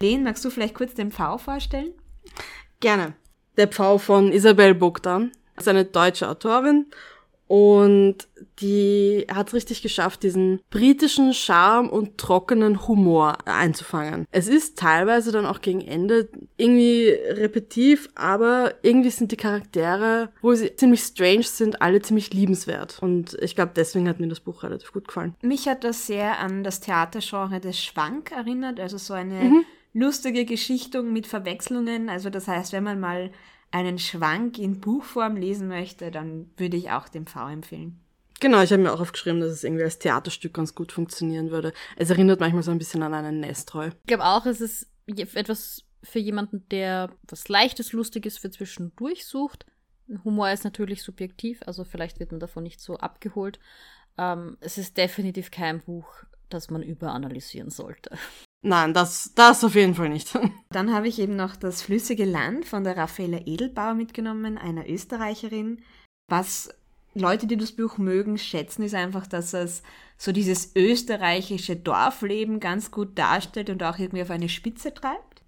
[0.00, 1.92] Len, magst du vielleicht kurz den Pfau vorstellen?
[2.80, 3.14] Gerne.
[3.56, 6.86] Der Pfau von Isabel Bogdan ist eine deutsche Autorin
[7.46, 8.28] und
[8.60, 14.26] die hat es richtig geschafft, diesen britischen Charme und trockenen Humor einzufangen.
[14.30, 20.54] Es ist teilweise dann auch gegen Ende irgendwie repetitiv, aber irgendwie sind die Charaktere, wo
[20.54, 22.98] sie ziemlich strange sind, alle ziemlich liebenswert.
[23.00, 25.34] Und ich glaube, deswegen hat mir das Buch relativ gut gefallen.
[25.42, 29.64] Mich hat das sehr an das Theatergenre des Schwank erinnert, also so eine mhm.
[29.92, 32.08] lustige Geschichtung mit Verwechslungen.
[32.08, 33.30] Also das heißt, wenn man mal
[33.70, 38.01] einen Schwank in Buchform lesen möchte, dann würde ich auch den V empfehlen.
[38.42, 41.72] Genau, ich habe mir auch aufgeschrieben, dass es irgendwie als Theaterstück ganz gut funktionieren würde.
[41.94, 43.86] Es erinnert manchmal so ein bisschen an einen Nestreu.
[43.86, 49.64] Ich glaube auch, es ist etwas für jemanden, der was Leichtes, Lustiges für zwischendurch sucht.
[50.24, 53.60] Humor ist natürlich subjektiv, also vielleicht wird man davon nicht so abgeholt.
[54.18, 56.12] Ähm, es ist definitiv kein Buch,
[56.48, 58.10] das man überanalysieren sollte.
[58.64, 60.36] Nein, das, das auf jeden Fall nicht.
[60.70, 65.80] Dann habe ich eben noch das Flüssige Land von der Raffaella Edelbauer mitgenommen, einer Österreicherin.
[66.28, 66.70] Was
[67.14, 69.82] Leute, die das Buch mögen, schätzen, ist einfach, dass es
[70.16, 75.42] so dieses österreichische Dorfleben ganz gut darstellt und auch irgendwie auf eine Spitze treibt.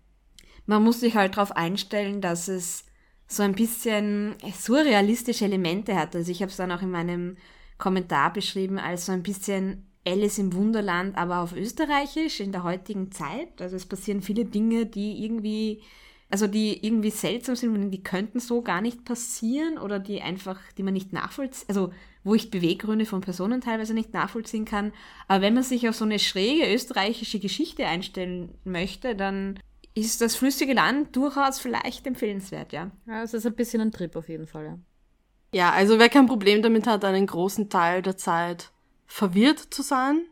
[0.66, 2.84] Man muss sich halt darauf einstellen, dass es
[3.26, 6.14] so ein bisschen surrealistische Elemente hat.
[6.14, 7.36] Also ich habe es dann auch in meinem
[7.78, 13.10] Kommentar beschrieben als so ein bisschen Alice im Wunderland, aber auf Österreichisch in der heutigen
[13.10, 13.60] Zeit.
[13.60, 15.82] Also es passieren viele Dinge, die irgendwie,
[16.30, 20.58] also die irgendwie seltsam sind und die könnten so gar nicht passieren oder die einfach,
[20.76, 21.92] die man nicht nachvollziehen, also
[22.24, 24.92] wo ich Beweggründe von Personen teilweise nicht nachvollziehen kann.
[25.28, 29.58] Aber wenn man sich auf so eine schräge österreichische Geschichte einstellen möchte, dann
[29.94, 32.90] ist das flüssige Land durchaus vielleicht empfehlenswert, ja.
[33.06, 34.78] Ja, es ist ein bisschen ein Trip auf jeden Fall, ja.
[35.52, 38.72] Ja, also wer kein Problem damit hat, einen großen Teil der Zeit
[39.06, 40.22] verwirrt zu sein,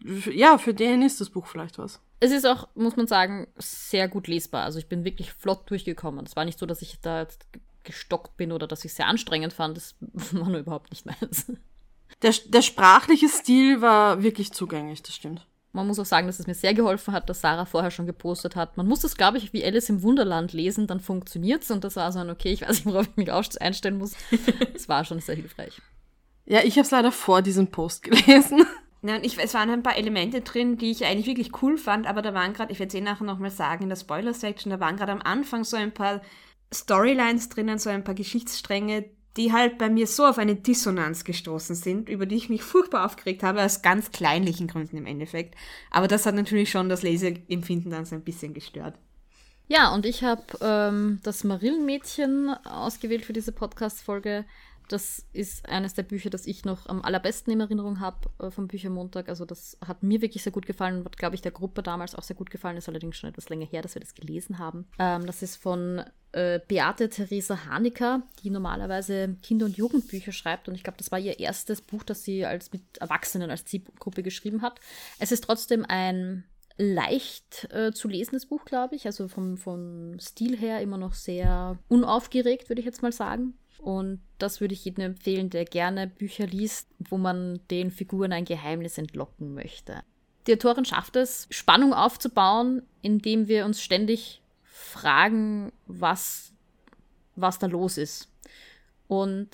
[0.00, 2.00] ja, für den ist das Buch vielleicht was.
[2.24, 4.64] Es ist auch, muss man sagen, sehr gut lesbar.
[4.64, 6.24] Also ich bin wirklich flott durchgekommen.
[6.24, 7.46] Es war nicht so, dass ich da jetzt
[7.82, 9.76] gestockt bin oder dass ich es sehr anstrengend fand.
[9.76, 11.52] Das war nur überhaupt nicht meins.
[12.22, 15.46] Der, der sprachliche Stil war wirklich zugänglich, das stimmt.
[15.72, 18.56] Man muss auch sagen, dass es mir sehr geholfen hat, dass Sarah vorher schon gepostet
[18.56, 18.78] hat.
[18.78, 21.70] Man muss das, glaube ich, wie Alice im Wunderland lesen, dann funktioniert es.
[21.70, 24.12] Und das war so ein, okay, ich weiß nicht, worauf ich mich einstellen muss.
[24.74, 25.82] Es war schon sehr hilfreich.
[26.46, 28.64] Ja, ich habe es leider vor diesem Post gelesen.
[29.12, 32.22] Und ich, es waren ein paar Elemente drin, die ich eigentlich wirklich cool fand, aber
[32.22, 34.96] da waren gerade, ich werde es eh nachher nochmal sagen, in der Spoiler-Section, da waren
[34.96, 36.22] gerade am Anfang so ein paar
[36.72, 39.04] Storylines drinnen, so ein paar Geschichtsstränge,
[39.36, 43.04] die halt bei mir so auf eine Dissonanz gestoßen sind, über die ich mich furchtbar
[43.04, 45.54] aufgeregt habe, aus ganz kleinlichen Gründen im Endeffekt.
[45.90, 48.94] Aber das hat natürlich schon das Leseempfinden dann so ein bisschen gestört.
[49.66, 54.44] Ja, und ich habe ähm, das Marillenmädchen ausgewählt für diese Podcast-Folge,
[54.88, 58.68] das ist eines der Bücher, das ich noch am allerbesten in Erinnerung habe äh, vom
[58.68, 59.28] Büchermontag.
[59.28, 62.14] Also das hat mir wirklich sehr gut gefallen und hat, glaube ich, der Gruppe damals
[62.14, 62.76] auch sehr gut gefallen.
[62.76, 64.86] Ist allerdings schon etwas länger her, dass wir das gelesen haben.
[64.98, 70.68] Ähm, das ist von äh, Beate Theresa Hanecker, die normalerweise Kinder- und Jugendbücher schreibt.
[70.68, 74.22] Und ich glaube, das war ihr erstes Buch, das sie als mit Erwachsenen als Zielgruppe
[74.22, 74.80] geschrieben hat.
[75.18, 76.44] Es ist trotzdem ein
[76.76, 79.06] leicht äh, zu lesendes Buch, glaube ich.
[79.06, 83.54] Also vom, vom Stil her immer noch sehr unaufgeregt, würde ich jetzt mal sagen.
[83.84, 88.46] Und das würde ich jedem empfehlen, der gerne Bücher liest, wo man den Figuren ein
[88.46, 90.02] Geheimnis entlocken möchte.
[90.46, 96.54] Die Autorin schafft es, Spannung aufzubauen, indem wir uns ständig fragen, was,
[97.36, 98.32] was da los ist.
[99.06, 99.50] Und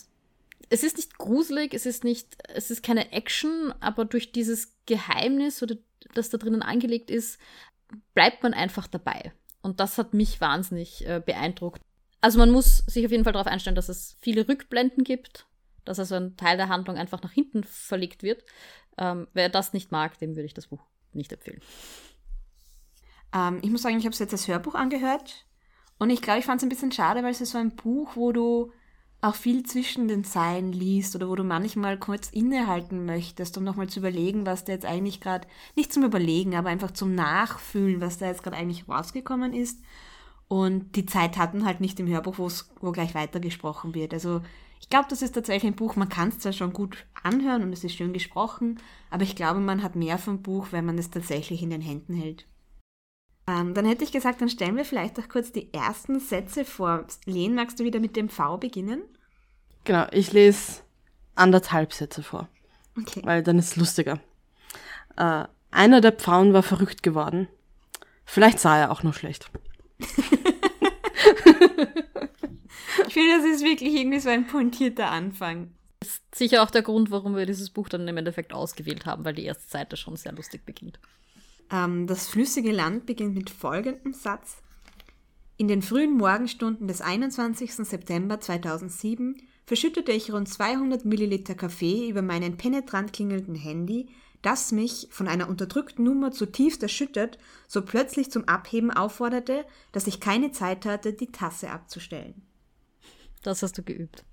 [0.68, 5.60] es ist nicht gruselig, es ist nicht, es ist keine Action, aber durch dieses Geheimnis
[5.60, 5.74] oder
[6.14, 7.40] das da drinnen angelegt ist,
[8.14, 9.32] bleibt man einfach dabei.
[9.60, 11.82] Und das hat mich wahnsinnig äh, beeindruckt.
[12.20, 15.46] Also man muss sich auf jeden Fall darauf einstellen, dass es viele Rückblenden gibt,
[15.84, 18.44] dass also ein Teil der Handlung einfach nach hinten verlegt wird.
[18.98, 21.60] Ähm, wer das nicht mag, dem würde ich das Buch nicht empfehlen.
[23.34, 25.46] Ähm, ich muss sagen, ich habe es jetzt als Hörbuch angehört
[25.98, 28.16] und ich glaube, ich fand es ein bisschen schade, weil es ist so ein Buch,
[28.16, 28.72] wo du
[29.22, 33.88] auch viel zwischen den Zeilen liest oder wo du manchmal kurz innehalten möchtest, um nochmal
[33.88, 38.18] zu überlegen, was da jetzt eigentlich gerade, nicht zum Überlegen, aber einfach zum Nachfühlen, was
[38.18, 39.78] da jetzt gerade eigentlich rausgekommen ist.
[40.50, 42.34] Und die Zeit hatten halt nicht im Hörbuch,
[42.80, 44.12] wo gleich weitergesprochen wird.
[44.12, 44.42] Also
[44.80, 47.72] ich glaube, das ist tatsächlich ein Buch, man kann es zwar schon gut anhören und
[47.72, 51.08] es ist schön gesprochen, aber ich glaube, man hat mehr vom Buch, wenn man es
[51.08, 52.46] tatsächlich in den Händen hält.
[53.46, 57.06] Ähm, dann hätte ich gesagt, dann stellen wir vielleicht auch kurz die ersten Sätze vor.
[57.26, 59.02] Len, magst du wieder mit dem V beginnen?
[59.84, 60.80] Genau, ich lese
[61.36, 62.48] anderthalb Sätze vor.
[62.98, 63.22] Okay.
[63.22, 64.18] Weil dann ist es lustiger.
[65.16, 67.46] Äh, einer der Pfauen war verrückt geworden.
[68.24, 69.48] Vielleicht sah er auch nur schlecht.
[73.06, 75.72] Ich finde, das ist wirklich irgendwie so ein pointierter Anfang.
[76.00, 79.24] Das ist sicher auch der Grund, warum wir dieses Buch dann im Endeffekt ausgewählt haben,
[79.24, 80.98] weil die erste Seite schon sehr lustig beginnt.
[81.70, 84.62] Ähm, das flüssige Land beginnt mit folgendem Satz.
[85.56, 87.74] In den frühen Morgenstunden des 21.
[87.74, 89.36] September 2007
[89.66, 94.08] verschüttete ich rund 200 Milliliter Kaffee über meinen penetrant klingelnden Handy,
[94.42, 100.20] das mich, von einer unterdrückten Nummer zutiefst erschüttert, so plötzlich zum Abheben aufforderte, dass ich
[100.20, 102.42] keine Zeit hatte, die Tasse abzustellen.
[103.42, 104.24] Das hast du geübt.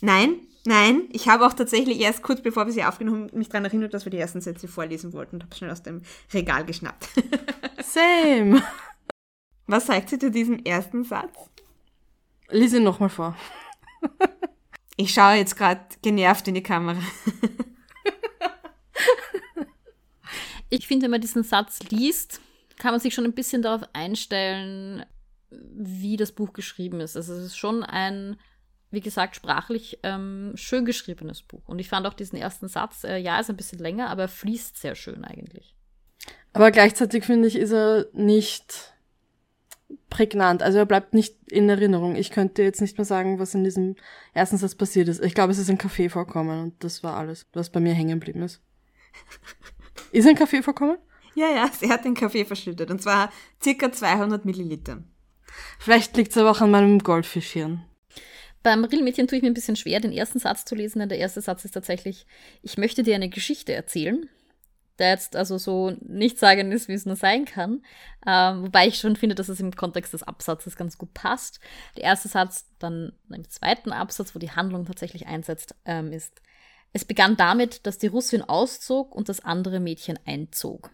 [0.00, 3.64] Nein, nein, ich habe auch tatsächlich erst kurz bevor wir sie aufgenommen haben, mich daran
[3.64, 7.08] erinnert, dass wir die ersten Sätze vorlesen wollten und habe schnell aus dem Regal geschnappt.
[7.82, 8.62] Same.
[9.66, 11.36] Was sagt sie zu diesem ersten Satz?
[12.50, 13.36] Lies ihn nochmal vor.
[14.96, 17.00] ich schaue jetzt gerade genervt in die Kamera.
[20.70, 22.40] Ich finde, wenn man diesen Satz liest,
[22.78, 25.04] kann man sich schon ein bisschen darauf einstellen,
[25.50, 27.14] wie das Buch geschrieben ist.
[27.14, 28.36] Also es ist schon ein,
[28.90, 31.68] wie gesagt, sprachlich ähm, schön geschriebenes Buch.
[31.68, 34.28] Und ich fand auch diesen ersten Satz, äh, ja, ist ein bisschen länger, aber er
[34.28, 35.74] fließt sehr schön eigentlich.
[36.54, 38.94] Aber gleichzeitig finde ich, ist er nicht
[40.08, 40.62] prägnant.
[40.62, 42.16] Also er bleibt nicht in Erinnerung.
[42.16, 43.96] Ich könnte jetzt nicht mehr sagen, was in diesem
[44.32, 45.22] ersten Satz passiert ist.
[45.22, 48.20] Ich glaube, es ist ein Kaffee vorkommen und das war alles, was bei mir hängen
[48.20, 48.62] geblieben ist.
[50.12, 50.98] Ist ein Kaffee vorkommen?
[51.34, 55.02] Ja, ja, sie hat den Kaffee verschüttet und zwar circa 200 Milliliter.
[55.78, 57.84] Vielleicht liegt es aber auch an meinem Goldfischhirn.
[58.62, 61.18] Beim Rillmädchen tue ich mir ein bisschen schwer, den ersten Satz zu lesen, denn der
[61.18, 62.26] erste Satz ist tatsächlich,
[62.62, 64.28] ich möchte dir eine Geschichte erzählen,
[64.98, 67.82] der jetzt also so nicht sagen ist, wie es nur sein kann.
[68.24, 71.58] Ähm, wobei ich schon finde, dass es im Kontext des Absatzes ganz gut passt.
[71.96, 76.40] Der erste Satz, dann im zweiten Absatz, wo die Handlung tatsächlich einsetzt, ähm, ist,
[76.92, 80.90] es begann damit, dass die Russin auszog und das andere Mädchen einzog.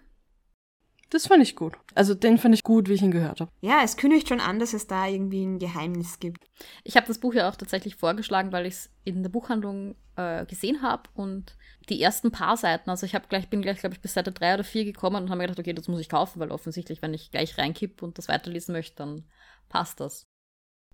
[1.11, 1.75] Das fand ich gut.
[1.95, 3.51] Also den fand ich gut, wie ich ihn gehört habe.
[3.63, 6.45] Ja, es kündigt schon an, dass es da irgendwie ein Geheimnis gibt.
[6.85, 10.45] Ich habe das Buch ja auch tatsächlich vorgeschlagen, weil ich es in der Buchhandlung äh,
[10.45, 11.57] gesehen habe und
[11.89, 14.53] die ersten paar Seiten, also ich habe gleich, bin gleich, glaube ich, bis Seite drei
[14.53, 17.15] oder vier gekommen und habe mir gedacht, okay, das muss ich kaufen, weil offensichtlich, wenn
[17.15, 19.25] ich gleich reinkipp und das weiterlesen möchte, dann
[19.71, 20.27] passt das.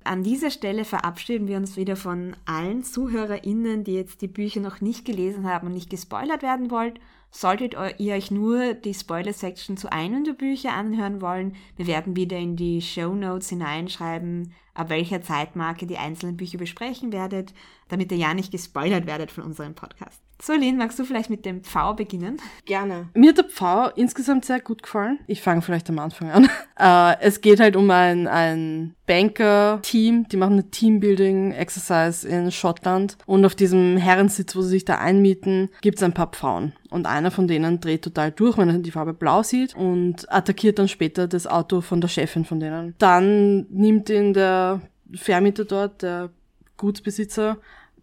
[0.07, 4.83] An dieser Stelle verabschieden wir uns wieder von allen ZuhörerInnen, die jetzt die Bücher noch
[4.83, 6.99] nicht gelesen haben und nicht gespoilert werden wollen.
[7.31, 12.37] Solltet ihr euch nur die Spoiler-Section zu einem der Bücher anhören wollen, wir werden wieder
[12.37, 17.55] in die Show Notes hineinschreiben, ab welcher Zeitmarke die einzelnen Bücher besprechen werdet,
[17.94, 20.20] damit ihr ja nicht gespoilert werdet von unserem Podcast.
[20.42, 22.38] So, Lynn, magst du vielleicht mit dem Pfau beginnen?
[22.64, 23.09] Gerne.
[23.14, 25.20] Mir hat der Pfau insgesamt sehr gut gefallen.
[25.28, 26.48] Ich fange vielleicht am Anfang an.
[26.76, 33.44] Äh, es geht halt um ein, ein Banker-Team, die machen eine Teambuilding-Exercise in Schottland und
[33.44, 36.72] auf diesem Herrensitz, wo sie sich da einmieten, gibt's ein paar Pfauen.
[36.90, 40.80] Und einer von denen dreht total durch, wenn er die Farbe blau sieht und attackiert
[40.80, 42.96] dann später das Auto von der Chefin von denen.
[42.98, 44.80] Dann nimmt ihn der
[45.14, 46.30] Vermieter dort, der
[46.76, 47.59] Gutsbesitzer,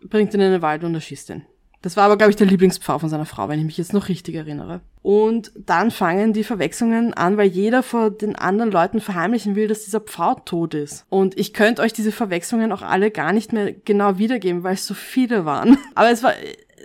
[0.10, 1.46] bringt ihn in den Wald und erschießt ihn.
[1.82, 4.08] Das war aber, glaube ich, der Lieblingspfau von seiner Frau, wenn ich mich jetzt noch
[4.08, 4.82] richtig erinnere.
[5.02, 9.86] Und dann fangen die Verwechslungen an, weil jeder vor den anderen Leuten verheimlichen will, dass
[9.86, 11.06] dieser Pfau tot ist.
[11.10, 14.86] Und ich könnte euch diese Verwechslungen auch alle gar nicht mehr genau wiedergeben, weil es
[14.86, 15.78] so viele waren.
[15.96, 16.34] Aber es war,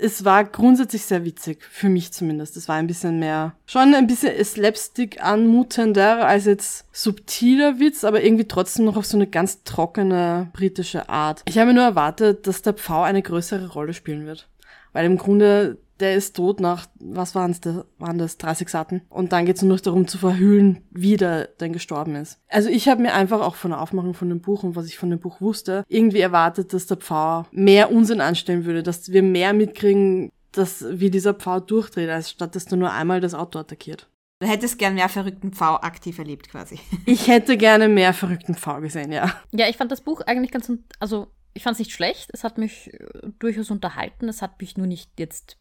[0.01, 2.57] es war grundsätzlich sehr witzig, für mich zumindest.
[2.57, 8.23] Es war ein bisschen mehr, schon ein bisschen Slapstick anmutender als jetzt subtiler Witz, aber
[8.23, 11.43] irgendwie trotzdem noch auf so eine ganz trockene britische Art.
[11.47, 14.49] Ich habe nur erwartet, dass der Pfau eine größere Rolle spielen wird.
[14.93, 19.03] Weil im Grunde, der ist tot nach, was waren's, da waren das 30 Satten.
[19.09, 22.41] Und dann geht's nur noch darum zu verhüllen, wie der denn gestorben ist.
[22.49, 24.99] Also ich habe mir einfach auch von der Aufmachung von dem Buch und was ich
[24.99, 29.23] von dem Buch wusste, irgendwie erwartet, dass der Pfarrer mehr Unsinn anstellen würde, dass wir
[29.23, 33.59] mehr mitkriegen, dass, wie dieser Pfau durchdreht, als statt dass er nur einmal das Auto
[33.59, 34.09] attackiert.
[34.39, 36.79] Du hättest gern mehr verrückten Pfau aktiv erlebt, quasi.
[37.07, 39.33] Ich hätte gerne mehr verrückten Pfau gesehen, ja.
[39.53, 42.31] Ja, ich fand das Buch eigentlich ganz, also ich fand es nicht schlecht.
[42.33, 44.29] Es hat mich äh, durchaus unterhalten.
[44.29, 45.57] Es hat mich nur nicht jetzt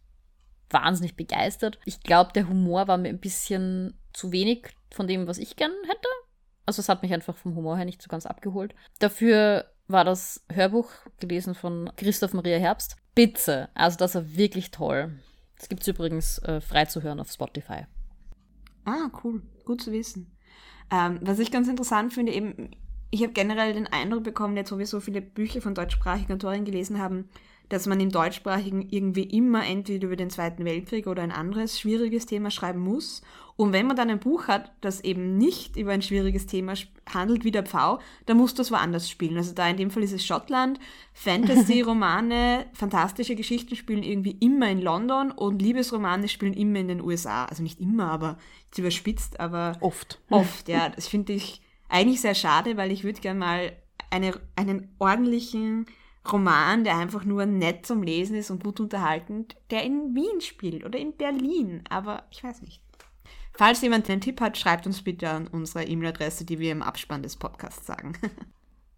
[0.70, 1.80] wahnsinnig begeistert.
[1.86, 5.74] Ich glaube, der Humor war mir ein bisschen zu wenig von dem, was ich gern
[5.88, 6.08] hätte.
[6.66, 8.74] Also es hat mich einfach vom Humor her nicht so ganz abgeholt.
[9.00, 12.96] Dafür war das Hörbuch gelesen von Christoph Maria Herbst.
[13.14, 13.70] Bitte.
[13.76, 15.20] Also das war wirklich toll.
[15.58, 17.86] Das gibt es übrigens äh, frei zu hören auf Spotify.
[18.86, 19.42] Ah, cool.
[19.64, 20.36] Gut zu wissen.
[20.92, 22.72] Ähm, was ich ganz interessant finde, eben,
[23.10, 26.66] ich habe generell den Eindruck bekommen, jetzt wo wir so viele Bücher von deutschsprachigen Autorinnen
[26.66, 27.30] gelesen haben,
[27.70, 32.26] dass man im deutschsprachigen irgendwie immer entweder über den Zweiten Weltkrieg oder ein anderes schwieriges
[32.26, 33.22] Thema schreiben muss.
[33.58, 36.74] Und wenn man dann ein Buch hat, das eben nicht über ein schwieriges Thema
[37.12, 39.38] handelt wie der Pfau, dann muss das woanders spielen.
[39.38, 40.78] Also da in dem Fall ist es Schottland.
[41.14, 47.46] Fantasy-Romane, fantastische Geschichten spielen irgendwie immer in London und Liebesromane spielen immer in den USA.
[47.46, 50.20] Also nicht immer, aber jetzt überspitzt, aber oft.
[50.30, 50.90] Oft, ja.
[50.90, 53.72] Das finde ich eigentlich sehr schade, weil ich würde gerne mal
[54.10, 55.86] eine, einen ordentlichen
[56.32, 60.86] Roman, der einfach nur nett zum Lesen ist und gut unterhaltend, der in Wien spielt
[60.86, 62.82] oder in Berlin, aber ich weiß nicht.
[63.54, 67.24] Falls jemand einen Tipp hat, schreibt uns bitte an unsere E-Mail-Adresse, die wir im Abspann
[67.24, 68.14] des Podcasts sagen.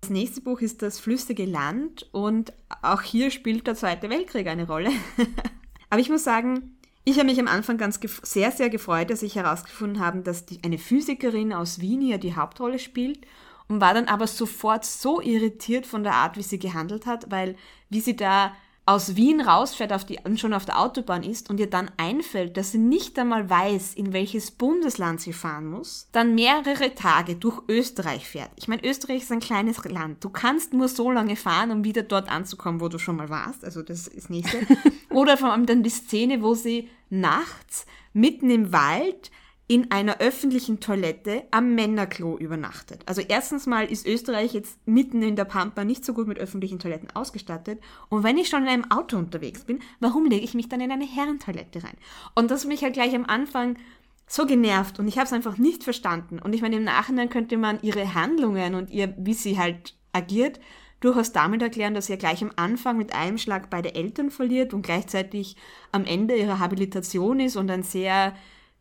[0.01, 4.67] Das nächste Buch ist Das Flüssige Land und auch hier spielt der Zweite Weltkrieg eine
[4.67, 4.91] Rolle.
[5.89, 9.35] Aber ich muss sagen, ich habe mich am Anfang ganz sehr, sehr gefreut, dass ich
[9.35, 13.21] herausgefunden habe, dass die, eine Physikerin aus Wien hier die Hauptrolle spielt
[13.67, 17.55] und war dann aber sofort so irritiert von der Art, wie sie gehandelt hat, weil
[17.89, 18.53] wie sie da
[18.87, 22.55] aus Wien rausfährt auf die, und schon auf der Autobahn ist und ihr dann einfällt,
[22.55, 27.61] dass sie nicht einmal weiß, in welches Bundesland sie fahren muss, dann mehrere Tage durch
[27.67, 28.49] Österreich fährt.
[28.55, 30.23] Ich meine, Österreich ist ein kleines Land.
[30.23, 33.65] Du kannst nur so lange fahren, um wieder dort anzukommen, wo du schon mal warst.
[33.65, 34.59] Also das ist nächste.
[35.09, 39.31] Oder vor allem dann die Szene, wo sie nachts mitten im Wald
[39.69, 43.03] in einer öffentlichen Toilette am Männerklo übernachtet.
[43.05, 46.79] Also erstens mal ist Österreich jetzt mitten in der Pampa nicht so gut mit öffentlichen
[46.79, 47.81] Toiletten ausgestattet.
[48.07, 50.91] Und wenn ich schon in einem Auto unterwegs bin, warum lege ich mich dann in
[50.91, 51.97] eine Herrentoilette rein?
[52.33, 53.77] Und das mich halt gleich am Anfang
[54.25, 56.39] so genervt und ich habe es einfach nicht verstanden.
[56.39, 60.61] Und ich meine, im Nachhinein könnte man ihre Handlungen und ihr, wie sie halt agiert,
[61.01, 64.73] durchaus damit erklären, dass sie ja gleich am Anfang mit einem Schlag beide Eltern verliert
[64.73, 65.57] und gleichzeitig
[65.91, 68.33] am Ende ihrer Habilitation ist und ein sehr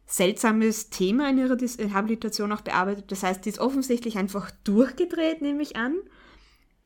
[0.07, 1.57] seltsames Thema in ihrer
[1.93, 3.11] Habilitation auch bearbeitet.
[3.11, 5.97] Das heißt, die ist offensichtlich einfach durchgedreht, nehme ich an.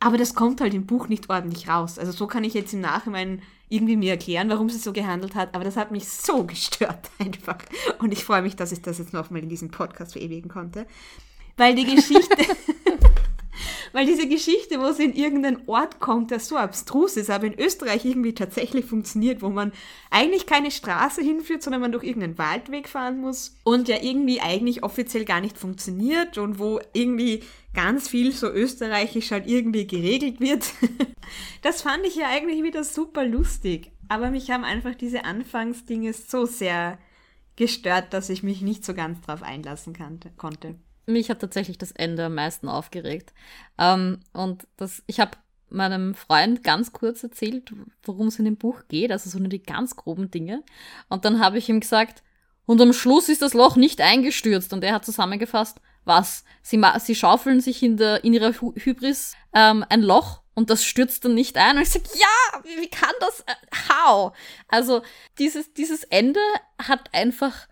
[0.01, 1.99] Aber das kommt halt im Buch nicht ordentlich raus.
[1.99, 5.55] Also so kann ich jetzt im Nachhinein irgendwie mir erklären, warum sie so gehandelt hat.
[5.55, 7.59] Aber das hat mich so gestört einfach.
[7.99, 10.87] Und ich freue mich, dass ich das jetzt nochmal in diesem Podcast verewigen konnte.
[11.59, 12.37] Weil die Geschichte,
[13.93, 17.59] weil diese Geschichte, wo sie in irgendeinen Ort kommt, der so abstrus ist, aber in
[17.59, 19.73] Österreich irgendwie tatsächlich funktioniert, wo man
[20.11, 24.83] eigentlich keine Straße hinführt, sondern man durch irgendeinen Waldweg fahren muss und ja irgendwie eigentlich
[24.83, 27.43] offiziell gar nicht funktioniert und wo irgendwie
[27.75, 30.65] ganz viel so österreichisch halt irgendwie geregelt wird.
[31.63, 33.93] das fand ich ja eigentlich wieder super lustig.
[34.09, 36.99] Aber mich haben einfach diese Anfangsdinge so sehr
[37.55, 39.97] gestört, dass ich mich nicht so ganz drauf einlassen
[40.37, 40.77] konnte
[41.11, 43.33] mich hat tatsächlich das Ende am meisten aufgeregt.
[43.79, 45.33] Ähm, und das, ich habe
[45.69, 49.63] meinem Freund ganz kurz erzählt, worum es in dem Buch geht, also so nur die
[49.63, 50.63] ganz groben Dinge.
[51.09, 52.23] Und dann habe ich ihm gesagt,
[52.67, 54.73] und am Schluss ist das Loch nicht eingestürzt.
[54.73, 56.45] Und er hat zusammengefasst, was?
[56.63, 61.25] Sie, sie schaufeln sich in, der, in ihrer Hybris ähm, ein Loch und das stürzt
[61.25, 61.77] dann nicht ein.
[61.77, 63.41] Und ich sage, ja, wie, wie kann das?
[63.41, 63.55] Äh,
[63.89, 64.37] how?
[64.69, 65.03] Also
[65.39, 66.41] dieses, dieses Ende
[66.79, 67.67] hat einfach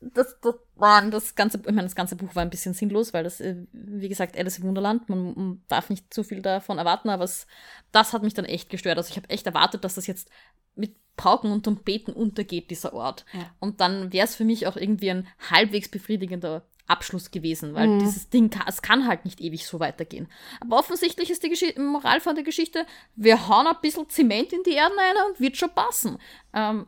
[0.00, 3.24] das, das, Mann, das ganze, ich meine, das ganze Buch war ein bisschen sinnlos, weil
[3.24, 7.08] das, äh, wie gesagt, Alice im Wunderland, man, man darf nicht zu viel davon erwarten,
[7.08, 7.46] aber es,
[7.92, 8.98] das hat mich dann echt gestört.
[8.98, 10.28] Also ich habe echt erwartet, dass das jetzt
[10.74, 13.24] mit Pauken und Trompeten untergeht, dieser Ort.
[13.32, 13.50] Ja.
[13.60, 18.00] Und dann wäre es für mich auch irgendwie ein halbwegs befriedigender Abschluss gewesen, weil mhm.
[18.00, 20.28] dieses Ding, es kann halt nicht ewig so weitergehen.
[20.60, 24.62] Aber offensichtlich ist die Gesch Moral von der Geschichte, wir hauen ein bisschen Zement in
[24.64, 26.18] die Erden rein und wird schon passen.
[26.52, 26.86] Ähm,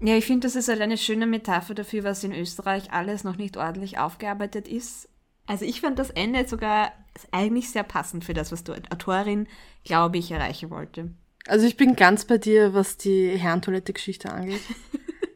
[0.00, 3.36] ja, ich finde, das ist halt eine schöne Metapher dafür, was in Österreich alles noch
[3.36, 5.08] nicht ordentlich aufgearbeitet ist.
[5.46, 6.92] Also ich fand das Ende sogar
[7.32, 9.46] eigentlich sehr passend für das, was die Autorin,
[9.84, 11.10] glaube ich, erreichen wollte.
[11.46, 14.62] Also ich bin ganz bei dir, was die Herrentoilette-Geschichte angeht.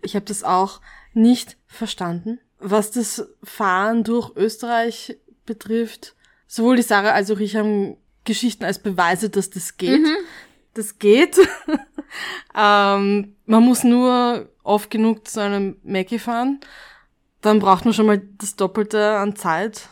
[0.02, 0.80] ich habe das auch
[1.12, 2.38] nicht verstanden.
[2.58, 6.14] Was das Fahren durch Österreich betrifft,
[6.46, 10.00] sowohl die Sarah als auch ich haben Geschichten als Beweise, dass das geht.
[10.00, 10.16] Mhm.
[10.72, 11.36] Das geht.
[12.56, 16.58] ähm, man muss nur oft genug zu einem Mackie fahren.
[17.40, 19.88] Dann braucht man schon mal das Doppelte an Zeit.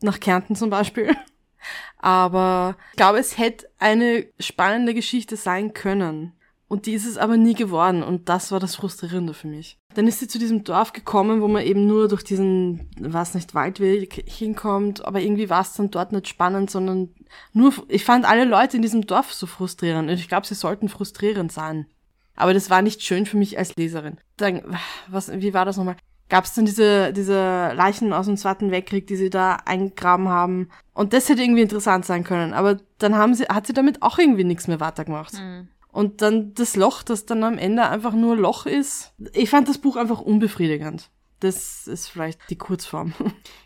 [0.00, 1.14] Nach Kärnten zum Beispiel.
[1.98, 6.32] Aber ich glaube, es hätte eine spannende Geschichte sein können.
[6.66, 8.02] Und die ist es aber nie geworden.
[8.02, 9.76] Und das war das Frustrierende für mich.
[9.94, 13.54] Dann ist sie zu diesem Dorf gekommen, wo man eben nur durch diesen, was nicht,
[13.54, 15.04] Waldweg hinkommt.
[15.04, 17.10] Aber irgendwie war es dann dort nicht spannend, sondern
[17.52, 20.08] nur, ich fand alle Leute in diesem Dorf so frustrierend.
[20.08, 21.86] Und ich glaube, sie sollten frustrierend sein.
[22.36, 24.18] Aber das war nicht schön für mich als Leserin.
[24.36, 24.62] Dann,
[25.08, 25.96] was, wie war das nochmal?
[26.28, 30.70] Gab es dann diese, diese Leichen aus dem Zweiten Weltkrieg, die sie da eingegraben haben?
[30.94, 32.54] Und das hätte irgendwie interessant sein können.
[32.54, 35.34] Aber dann haben sie, hat sie damit auch irgendwie nichts mehr weitergemacht.
[35.34, 35.68] Mhm.
[35.88, 39.12] Und dann das Loch, das dann am Ende einfach nur Loch ist.
[39.34, 41.10] Ich fand das Buch einfach unbefriedigend.
[41.42, 43.12] Das ist vielleicht die Kurzform.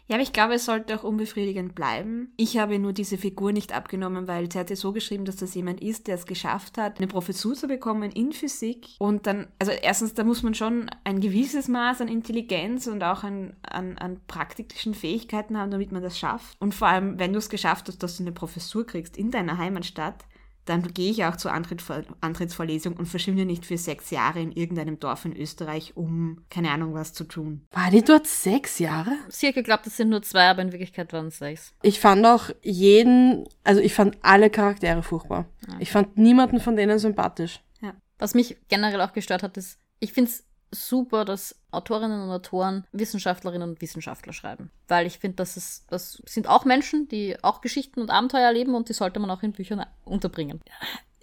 [0.09, 2.33] Ja, aber ich glaube, es sollte auch unbefriedigend bleiben.
[2.37, 5.57] Ich habe nur diese Figur nicht abgenommen, weil sie hat ja so geschrieben, dass das
[5.57, 8.87] jemand ist, der es geschafft hat, eine Professur zu bekommen in Physik.
[9.01, 13.25] Und dann, also erstens, da muss man schon ein gewisses Maß an Intelligenz und auch
[13.25, 16.57] an, an, an praktischen Fähigkeiten haben, damit man das schafft.
[16.61, 19.59] Und vor allem, wenn du es geschafft hast, dass du eine Professur kriegst in deiner
[19.59, 20.25] Heimatstadt,
[20.67, 25.25] dann gehe ich auch zur Antrittsvorlesung und verschwinde nicht für sechs Jahre in irgendeinem Dorf
[25.25, 27.67] in Österreich, um keine Ahnung was zu tun.
[27.71, 29.13] War die dort sechs Jahre?
[29.29, 31.73] Sie hat geglaubt, es sind nur zwei, aber in Wirklichkeit waren es sechs.
[31.83, 35.47] Ich fand auch jeden, also ich fand alle Charaktere furchtbar.
[35.67, 35.77] Okay.
[35.81, 37.61] Ich fand niemanden von denen sympathisch.
[37.81, 37.95] Ja.
[38.19, 40.45] Was mich generell auch gestört hat, ist, ich finde es
[40.77, 44.71] super, dass Autorinnen und Autoren Wissenschaftlerinnen und Wissenschaftler schreiben.
[44.89, 48.89] Weil ich finde, das, das sind auch Menschen, die auch Geschichten und Abenteuer erleben und
[48.89, 50.61] die sollte man auch in Büchern unterbringen.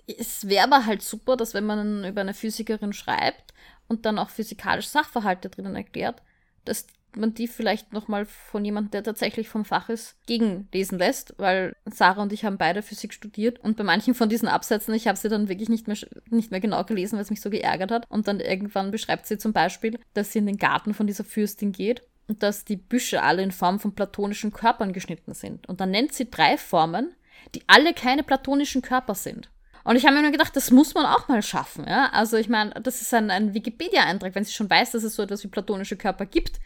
[0.05, 3.53] Es wäre aber halt super, dass wenn man über eine Physikerin schreibt
[3.87, 6.21] und dann auch physikalische Sachverhalte drinnen erklärt,
[6.65, 6.87] dass
[7.17, 12.21] man die vielleicht nochmal von jemandem, der tatsächlich vom Fach ist, gegenlesen lässt, weil Sarah
[12.21, 15.29] und ich haben beide Physik studiert und bei manchen von diesen Absätzen, ich habe sie
[15.29, 15.97] dann wirklich nicht mehr,
[16.29, 19.37] nicht mehr genau gelesen, weil es mich so geärgert hat und dann irgendwann beschreibt sie
[19.37, 23.21] zum Beispiel, dass sie in den Garten von dieser Fürstin geht und dass die Büsche
[23.21, 25.67] alle in Form von platonischen Körpern geschnitten sind.
[25.67, 27.13] Und dann nennt sie drei Formen,
[27.53, 29.49] die alle keine platonischen Körper sind.
[29.83, 31.85] Und ich habe mir nur gedacht, das muss man auch mal schaffen.
[31.87, 32.09] Ja?
[32.13, 35.23] Also ich meine, das ist ein, ein Wikipedia-Eintrag, wenn sie schon weiß, dass es so
[35.23, 36.59] etwas wie platonische Körper gibt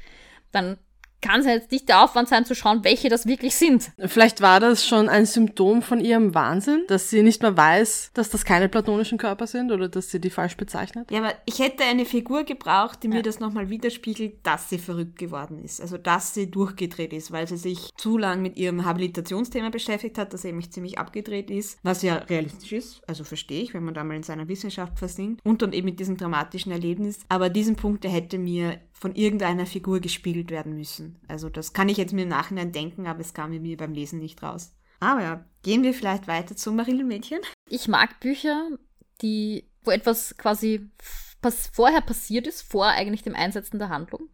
[0.51, 0.77] dann
[1.21, 3.91] kann es ja jetzt nicht der Aufwand sein, zu schauen, welche das wirklich sind.
[4.05, 8.29] Vielleicht war das schon ein Symptom von ihrem Wahnsinn, dass sie nicht mehr weiß, dass
[8.29, 11.09] das keine platonischen Körper sind oder dass sie die falsch bezeichnet.
[11.11, 13.15] Ja, aber ich hätte eine Figur gebraucht, die ja.
[13.15, 15.81] mir das nochmal widerspiegelt, dass sie verrückt geworden ist.
[15.81, 20.33] Also, dass sie durchgedreht ist, weil sie sich zu lang mit ihrem Habilitationsthema beschäftigt hat,
[20.33, 23.01] das nämlich ziemlich abgedreht ist, was ja realistisch ist.
[23.07, 25.99] Also verstehe ich, wenn man da mal in seiner Wissenschaft versinkt und dann eben mit
[25.99, 27.19] diesem dramatischen Erlebnis.
[27.29, 31.19] Aber diesen Punkt, der hätte mir von irgendeiner Figur gespiegelt werden müssen.
[31.27, 34.19] Also das kann ich jetzt mir im Nachhinein denken, aber es kam mir beim Lesen
[34.19, 34.73] nicht raus.
[34.99, 37.39] Aber ja, gehen wir vielleicht weiter zu Marillenmädchen.
[37.69, 38.69] Ich mag Bücher,
[39.21, 40.89] die, wo etwas quasi
[41.71, 44.29] vorher passiert ist, vor eigentlich dem Einsetzen der Handlung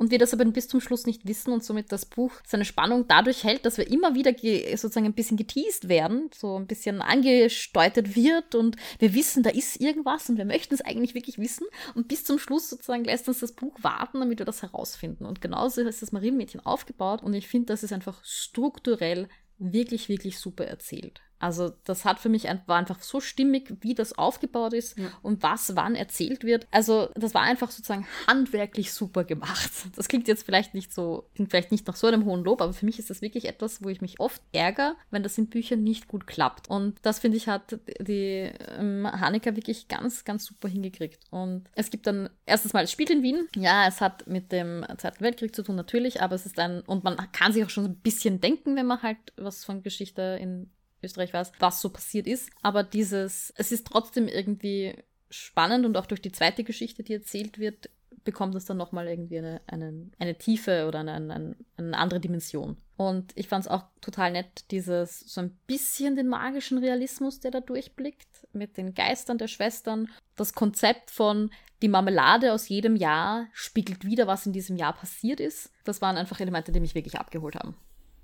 [0.00, 3.06] und wir das aber bis zum Schluss nicht wissen und somit das Buch seine Spannung
[3.06, 4.32] dadurch hält, dass wir immer wieder
[4.76, 9.78] sozusagen ein bisschen geteased werden, so ein bisschen angesteuert wird und wir wissen, da ist
[9.78, 13.40] irgendwas und wir möchten es eigentlich wirklich wissen und bis zum Schluss sozusagen lässt uns
[13.40, 15.26] das Buch warten, damit wir das herausfinden.
[15.26, 19.28] Und genauso ist das Marienmädchen aufgebaut und ich finde, das ist einfach strukturell
[19.58, 21.20] wirklich, wirklich super erzählt.
[21.40, 25.06] Also das hat für mich ein, war einfach so stimmig, wie das aufgebaut ist ja.
[25.22, 26.66] und was wann erzählt wird.
[26.70, 29.70] Also das war einfach sozusagen handwerklich super gemacht.
[29.96, 32.72] Das klingt jetzt vielleicht nicht so, klingt vielleicht nicht nach so einem hohen Lob, aber
[32.72, 35.82] für mich ist das wirklich etwas, wo ich mich oft ärgere, wenn das in Büchern
[35.82, 36.68] nicht gut klappt.
[36.68, 41.20] Und das finde ich hat die ähm, Hanecker wirklich ganz, ganz super hingekriegt.
[41.30, 43.48] Und es gibt dann erstens mal, es spielt in Wien.
[43.56, 47.04] Ja, es hat mit dem Zweiten Weltkrieg zu tun natürlich, aber es ist ein, und
[47.04, 50.70] man kann sich auch schon ein bisschen denken, wenn man halt was von Geschichte in
[51.02, 52.50] Österreich war was so passiert ist.
[52.62, 54.94] Aber dieses, es ist trotzdem irgendwie
[55.30, 57.90] spannend und auch durch die zweite Geschichte, die erzählt wird,
[58.24, 62.76] bekommt es dann nochmal irgendwie eine, eine, eine Tiefe oder eine, eine, eine andere Dimension.
[62.96, 67.50] Und ich fand es auch total nett, dieses so ein bisschen den magischen Realismus, der
[67.50, 70.10] da durchblickt, mit den Geistern der Schwestern.
[70.36, 75.40] Das Konzept von die Marmelade aus jedem Jahr spiegelt wieder, was in diesem Jahr passiert
[75.40, 75.72] ist.
[75.84, 77.74] Das waren einfach Elemente, die mich wirklich abgeholt haben.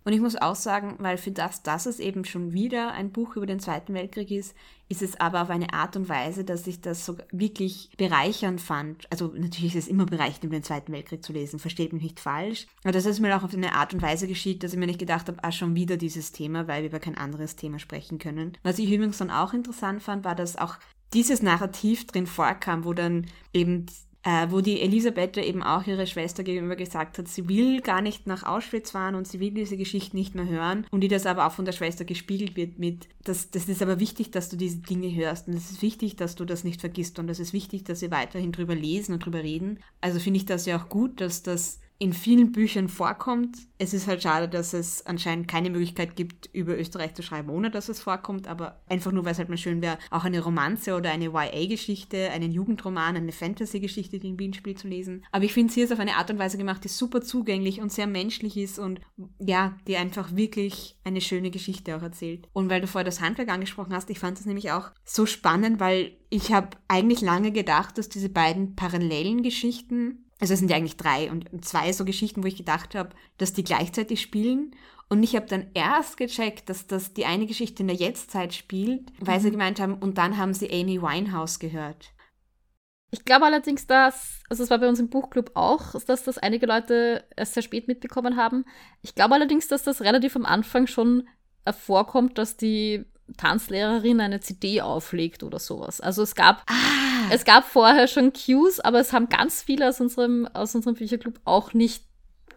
[0.07, 3.35] Und ich muss auch sagen, weil für das, dass es eben schon wieder ein Buch
[3.35, 4.55] über den Zweiten Weltkrieg ist,
[4.89, 9.11] ist es aber auf eine Art und Weise, dass ich das so wirklich bereichernd fand.
[9.11, 12.21] Also natürlich ist es immer bereichernd, über den Zweiten Weltkrieg zu lesen, versteht mich nicht
[12.21, 12.69] falsch.
[12.85, 15.01] Aber dass es mir auch auf eine Art und Weise geschieht, dass ich mir nicht
[15.01, 18.57] gedacht habe, ah, schon wieder dieses Thema, weil wir über kein anderes Thema sprechen können.
[18.63, 20.77] Was ich übrigens dann auch interessant fand, war, dass auch
[21.15, 23.87] dieses Narrativ drin vorkam, wo dann eben
[24.27, 28.27] äh, wo die Elisabeth eben auch ihre Schwester gegenüber gesagt hat, sie will gar nicht
[28.27, 31.47] nach Auschwitz fahren und sie will diese Geschichte nicht mehr hören und die das aber
[31.47, 34.79] auch von der Schwester gespiegelt wird mit, das, das ist aber wichtig, dass du diese
[34.79, 37.85] Dinge hörst und es ist wichtig, dass du das nicht vergisst und es ist wichtig,
[37.85, 39.79] dass sie weiterhin drüber lesen und drüber reden.
[40.01, 43.57] Also finde ich das ja auch gut, dass das in vielen Büchern vorkommt.
[43.79, 47.71] Es ist halt schade, dass es anscheinend keine Möglichkeit gibt, über Österreich zu schreiben, ohne
[47.71, 50.95] dass es vorkommt, aber einfach nur, weil es halt mal schön wäre, auch eine Romanze
[50.95, 55.25] oder eine YA-Geschichte, einen Jugendroman, eine Fantasy-Geschichte, die in Wien spielt, zu lesen.
[55.33, 57.93] Aber ich finde, sie ist auf eine Art und Weise gemacht, die super zugänglich und
[57.93, 59.01] sehr menschlich ist und
[59.39, 62.49] ja, die einfach wirklich eine schöne Geschichte auch erzählt.
[62.53, 65.81] Und weil du vorher das Handwerk angesprochen hast, ich fand es nämlich auch so spannend,
[65.81, 70.77] weil ich habe eigentlich lange gedacht, dass diese beiden parallelen Geschichten also es sind ja
[70.77, 74.75] eigentlich drei und zwei so Geschichten, wo ich gedacht habe, dass die gleichzeitig spielen.
[75.09, 79.13] Und ich habe dann erst gecheckt, dass das die eine Geschichte in der Jetztzeit spielt,
[79.21, 79.43] weil mhm.
[79.43, 82.13] sie gemeint haben, und dann haben sie Amy Winehouse gehört.
[83.13, 86.67] Ich glaube allerdings, dass, also es war bei uns im Buchclub auch, dass das einige
[86.67, 88.65] Leute erst sehr spät mitbekommen haben.
[89.01, 91.29] Ich glaube allerdings, dass das relativ am Anfang schon
[91.73, 93.07] vorkommt, dass die
[93.37, 96.01] Tanzlehrerin eine CD auflegt oder sowas.
[96.01, 97.06] Also es gab, ah.
[97.31, 101.41] Es gab vorher schon Cues, aber es haben ganz viele aus unserem, aus unserem Bücherclub
[101.45, 102.05] auch nicht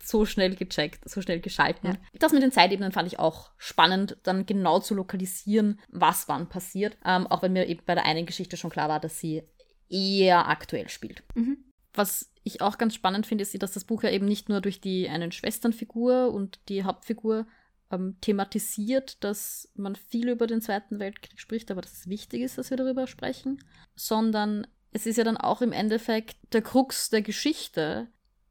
[0.03, 1.89] so schnell gecheckt, so schnell geschalten.
[1.89, 1.97] Ja.
[2.19, 6.97] Das mit den Zeitebenen fand ich auch spannend, dann genau zu lokalisieren, was wann passiert.
[7.05, 9.43] Ähm, auch wenn mir eben bei der einen Geschichte schon klar war, dass sie
[9.89, 11.23] eher aktuell spielt.
[11.35, 11.57] Mhm.
[11.93, 14.81] Was ich auch ganz spannend finde, ist, dass das Buch ja eben nicht nur durch
[14.81, 17.45] die einen Schwesternfigur und die Hauptfigur
[17.91, 22.57] ähm, thematisiert, dass man viel über den Zweiten Weltkrieg spricht, aber dass es wichtig ist,
[22.57, 23.63] dass wir darüber sprechen,
[23.95, 28.07] sondern es ist ja dann auch im Endeffekt der Krux der Geschichte,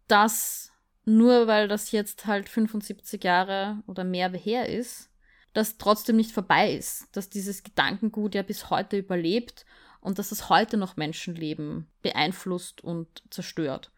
[0.06, 0.72] dass
[1.04, 5.10] nur weil das jetzt halt 75 Jahre oder mehr her ist,
[5.54, 9.64] das trotzdem nicht vorbei ist, dass dieses Gedankengut ja bis heute überlebt
[10.00, 13.90] und dass es heute noch Menschenleben beeinflusst und zerstört.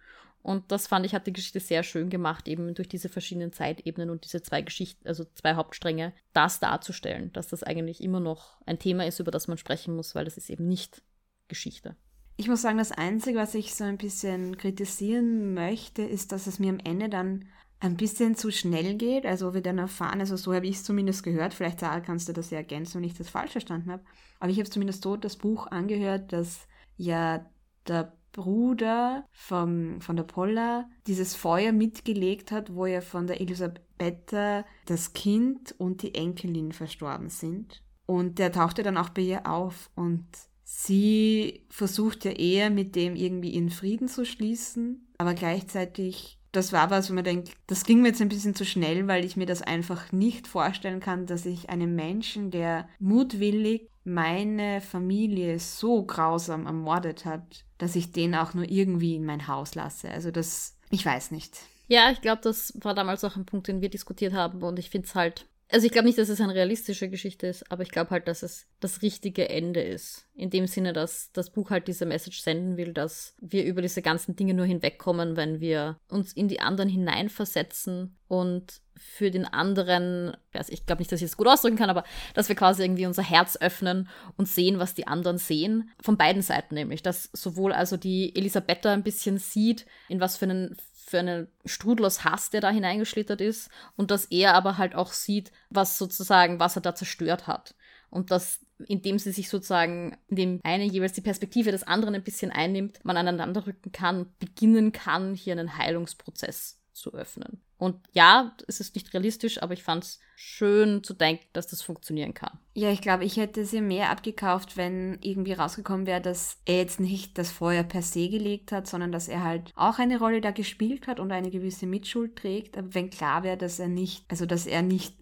[0.42, 4.10] Und das fand ich, hat die Geschichte sehr schön gemacht, eben durch diese verschiedenen Zeitebenen
[4.10, 8.78] und diese zwei Geschichten, also zwei Hauptstränge, das darzustellen, dass das eigentlich immer noch ein
[8.78, 11.02] Thema ist, über das man sprechen muss, weil das ist eben nicht
[11.48, 11.96] Geschichte.
[12.36, 16.58] Ich muss sagen, das Einzige, was ich so ein bisschen kritisieren möchte, ist, dass es
[16.58, 17.46] mir am Ende dann
[17.80, 19.26] ein bisschen zu schnell geht.
[19.26, 22.32] Also wir dann erfahren, also so habe ich es zumindest gehört, vielleicht Sarah, kannst du
[22.32, 24.04] das ja ergänzen, wenn ich das falsch verstanden habe,
[24.38, 26.66] aber ich habe zumindest so das Buch angehört, dass
[26.96, 27.44] ja
[27.88, 34.64] der Bruder vom, von der Polla dieses Feuer mitgelegt hat, wo ja von der Elisabetta
[34.86, 37.82] das Kind und die Enkelin verstorben sind.
[38.06, 40.26] Und der tauchte dann auch bei ihr auf und
[40.64, 46.90] sie versucht ja eher mit dem irgendwie ihren Frieden zu schließen, aber gleichzeitig das war
[46.90, 49.46] was, wo man denkt, das ging mir jetzt ein bisschen zu schnell, weil ich mir
[49.46, 56.66] das einfach nicht vorstellen kann, dass ich einem Menschen, der mutwillig meine Familie so grausam
[56.66, 60.10] ermordet hat, dass ich den auch nur irgendwie in mein Haus lasse.
[60.10, 61.58] Also das, ich weiß nicht.
[61.86, 64.90] Ja, ich glaube, das war damals auch ein Punkt, den wir diskutiert haben und ich
[64.90, 67.90] finde es halt also ich glaube nicht, dass es eine realistische Geschichte ist, aber ich
[67.90, 70.26] glaube halt, dass es das richtige Ende ist.
[70.34, 74.02] In dem Sinne, dass das Buch halt diese Message senden will, dass wir über diese
[74.02, 80.36] ganzen Dinge nur hinwegkommen, wenn wir uns in die anderen hineinversetzen und für den anderen,
[80.52, 82.04] also ich glaube nicht, dass ich es das gut ausdrücken kann, aber
[82.34, 85.90] dass wir quasi irgendwie unser Herz öffnen und sehen, was die anderen sehen.
[86.02, 87.02] Von beiden Seiten nämlich.
[87.02, 90.76] Dass sowohl also die Elisabetta ein bisschen sieht, in was für einen
[91.10, 95.12] für einen Strudel aus Hass, der da hineingeschlittert ist und dass er aber halt auch
[95.12, 97.74] sieht, was sozusagen, was er da zerstört hat.
[98.10, 102.50] Und dass, indem sie sich sozusagen, indem eine jeweils die Perspektive des anderen ein bisschen
[102.50, 107.62] einnimmt, man aneinander rücken kann, beginnen kann, hier einen Heilungsprozess zu öffnen.
[107.78, 111.82] Und ja, es ist nicht realistisch, aber ich fand es schön zu denken, dass das
[111.82, 112.58] funktionieren kann.
[112.74, 117.00] Ja, ich glaube, ich hätte sie mehr abgekauft, wenn irgendwie rausgekommen wäre, dass er jetzt
[117.00, 120.50] nicht das Feuer per se gelegt hat, sondern dass er halt auch eine Rolle da
[120.50, 122.76] gespielt hat und eine gewisse Mitschuld trägt.
[122.78, 125.14] Aber wenn klar wäre, dass er nicht, also dass er nicht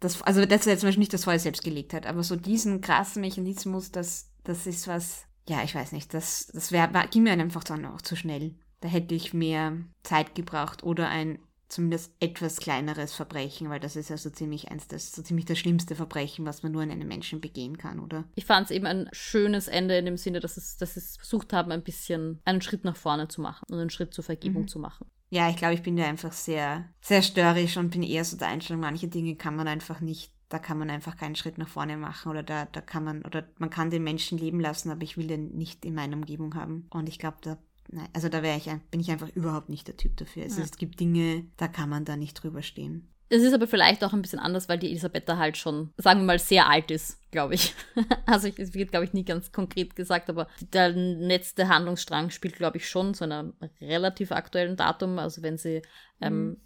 [0.00, 2.80] das, also dass er zum Beispiel nicht das Feuer selbst gelegt hat, aber so diesen
[2.80, 7.32] krassen Mechanismus, das, das ist was, ja, ich weiß nicht, das, das wär, ging mir
[7.32, 8.54] einfach dann auch zu schnell.
[8.80, 11.38] Da hätte ich mehr Zeit gebraucht oder ein
[11.70, 15.58] zumindest etwas kleineres Verbrechen, weil das ist ja so ziemlich eins das so ziemlich das
[15.58, 18.24] schlimmste Verbrechen, was man nur an einem Menschen begehen kann, oder?
[18.34, 21.52] Ich fand es eben ein schönes Ende in dem Sinne, dass es, dass es versucht
[21.52, 24.68] haben, ein bisschen einen Schritt nach vorne zu machen und einen Schritt zur Vergebung mhm.
[24.68, 25.06] zu machen.
[25.30, 28.48] Ja, ich glaube, ich bin ja einfach sehr, sehr störrisch und bin eher so der
[28.48, 31.96] Einstellung, manche Dinge kann man einfach nicht da kann man einfach keinen Schritt nach vorne
[31.96, 35.16] machen oder da, da kann man, oder man kann den Menschen leben lassen, aber ich
[35.16, 36.88] will den nicht in meiner Umgebung haben.
[36.90, 37.56] Und ich glaube, da
[37.92, 40.44] Nein, also da wäre ich, bin ich einfach überhaupt nicht der Typ dafür.
[40.44, 40.64] Also ja.
[40.64, 43.08] Es gibt Dinge, da kann man da nicht drüber stehen.
[43.32, 46.26] Es ist aber vielleicht auch ein bisschen anders, weil die Elisabetta halt schon, sagen wir
[46.26, 47.74] mal, sehr alt ist, glaube ich.
[48.26, 52.78] also es wird, glaube ich, nie ganz konkret gesagt, aber der letzte Handlungsstrang spielt, glaube
[52.78, 55.20] ich, schon zu einem relativ aktuellen Datum.
[55.20, 55.82] Also wenn sie
[56.20, 56.58] ähm,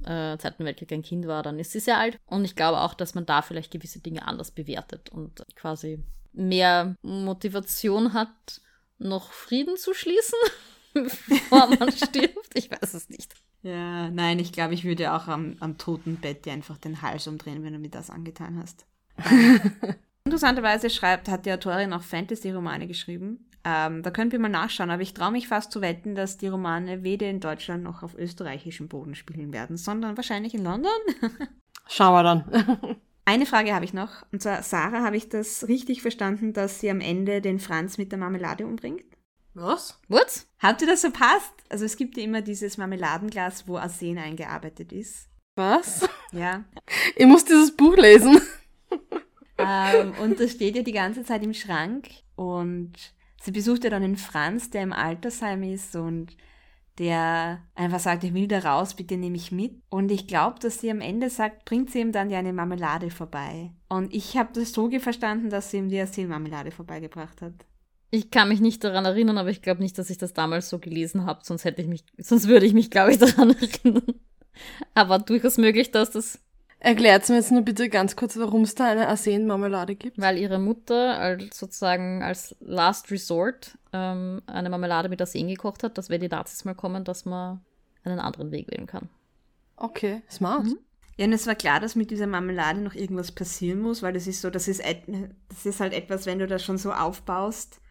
[0.00, 0.04] mhm.
[0.04, 2.18] äh, Zweiten Weltkrieg ein Kind war, dann ist sie sehr alt.
[2.26, 6.02] Und ich glaube auch, dass man da vielleicht gewisse Dinge anders bewertet und quasi
[6.32, 8.60] mehr Motivation hat,
[9.00, 10.38] noch Frieden zu schließen,
[10.94, 12.50] bevor man stirbt.
[12.54, 13.34] Ich weiß es nicht.
[13.62, 17.26] Ja, nein, ich glaube, ich würde auch am, am toten Bett dir einfach den Hals
[17.26, 18.86] umdrehen, wenn du mir das angetan hast.
[20.24, 23.46] Interessanterweise schreibt, hat die Autorin auch Fantasy-Romane geschrieben.
[23.64, 26.48] Ähm, da können wir mal nachschauen, aber ich traue mich fast zu wetten, dass die
[26.48, 30.90] Romane weder in Deutschland noch auf österreichischem Boden spielen werden, sondern wahrscheinlich in London.
[31.86, 32.96] Schauen wir dann.
[33.30, 34.26] Eine Frage habe ich noch.
[34.32, 38.10] Und zwar, Sarah, habe ich das richtig verstanden, dass sie am Ende den Franz mit
[38.10, 39.04] der Marmelade umbringt?
[39.54, 40.00] Was?
[40.08, 40.46] What?
[40.58, 41.52] Habt ihr das verpasst?
[41.68, 45.28] Also es gibt ja immer dieses Marmeladenglas, wo Arsen eingearbeitet ist.
[45.54, 46.08] Was?
[46.32, 46.64] Ja.
[47.14, 48.40] Ich muss dieses Buch lesen.
[49.62, 52.08] Ähm, und das steht ja die ganze Zeit im Schrank.
[52.34, 52.92] Und
[53.42, 56.34] sie besucht ja dann den Franz, der im Altersheim ist und
[56.98, 59.80] der einfach sagt, ich will da raus, bitte nehme ich mit.
[59.88, 63.10] Und ich glaube, dass sie am Ende sagt, bringt sie ihm dann ja eine Marmelade
[63.10, 63.72] vorbei.
[63.88, 67.54] Und ich habe das so verstanden, dass sie ihm die Asil-Marmelade vorbeigebracht hat.
[68.10, 70.78] Ich kann mich nicht daran erinnern, aber ich glaube nicht, dass ich das damals so
[70.78, 74.14] gelesen habe, sonst hätte ich mich, sonst würde ich mich, glaube ich, daran erinnern.
[74.94, 76.40] Aber durchaus möglich, dass das
[76.82, 80.18] Erklärt mir jetzt nur bitte ganz kurz, warum es da eine Arsen-Marmelade gibt.
[80.18, 85.98] Weil ihre Mutter als sozusagen als Last Resort ähm, eine Marmelade mit Arsen gekocht hat,
[85.98, 87.60] dass wenn die Nazis mal kommen, dass man
[88.02, 89.10] einen anderen Weg wählen kann.
[89.76, 90.64] Okay, smart.
[90.64, 90.78] Mhm.
[91.18, 94.26] Ja, und es war klar, dass mit dieser Marmelade noch irgendwas passieren muss, weil das
[94.26, 94.82] ist so, das ist,
[95.48, 97.82] das ist halt etwas, wenn du das schon so aufbaust,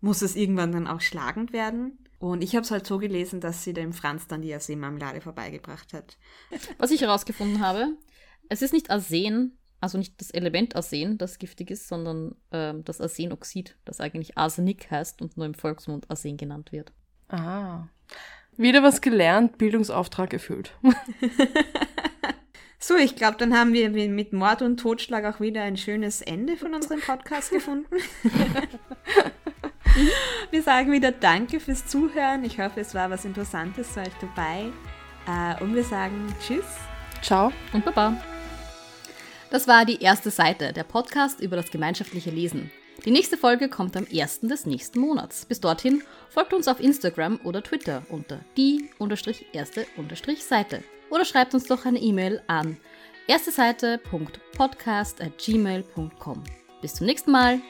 [0.00, 1.98] muss es irgendwann dann auch schlagend werden.
[2.18, 5.92] Und ich habe es halt so gelesen, dass sie dem Franz dann die Arsen-Marmelade vorbeigebracht
[5.92, 6.16] hat.
[6.78, 7.92] Was ich herausgefunden habe,
[8.48, 13.00] es ist nicht Arsen, also nicht das Element Arsen, das giftig ist, sondern ähm, das
[13.00, 16.92] Arsenoxid, das eigentlich Arsenik heißt und nur im Volksmund Arsen genannt wird.
[17.28, 17.88] Ah.
[18.56, 20.72] Wieder was gelernt, Bildungsauftrag erfüllt.
[22.78, 26.56] so, ich glaube, dann haben wir mit Mord und Totschlag auch wieder ein schönes Ende
[26.56, 27.94] von unserem Podcast gefunden.
[30.50, 32.44] wir sagen wieder Danke fürs Zuhören.
[32.44, 34.72] Ich hoffe, es war was Interessantes für euch dabei.
[35.28, 36.64] Äh, und wir sagen Tschüss.
[37.22, 38.16] Ciao und Baba.
[39.50, 42.70] Das war die erste Seite, der Podcast über das gemeinschaftliche Lesen.
[43.04, 44.40] Die nächste Folge kommt am 1.
[44.40, 45.46] des nächsten Monats.
[45.46, 51.98] Bis dorthin folgt uns auf Instagram oder Twitter unter die-erste-seite oder schreibt uns doch eine
[51.98, 52.76] E-Mail an
[53.26, 56.44] erste Seite.podcast at gmail.com.
[56.82, 57.60] Bis zum nächsten Mal.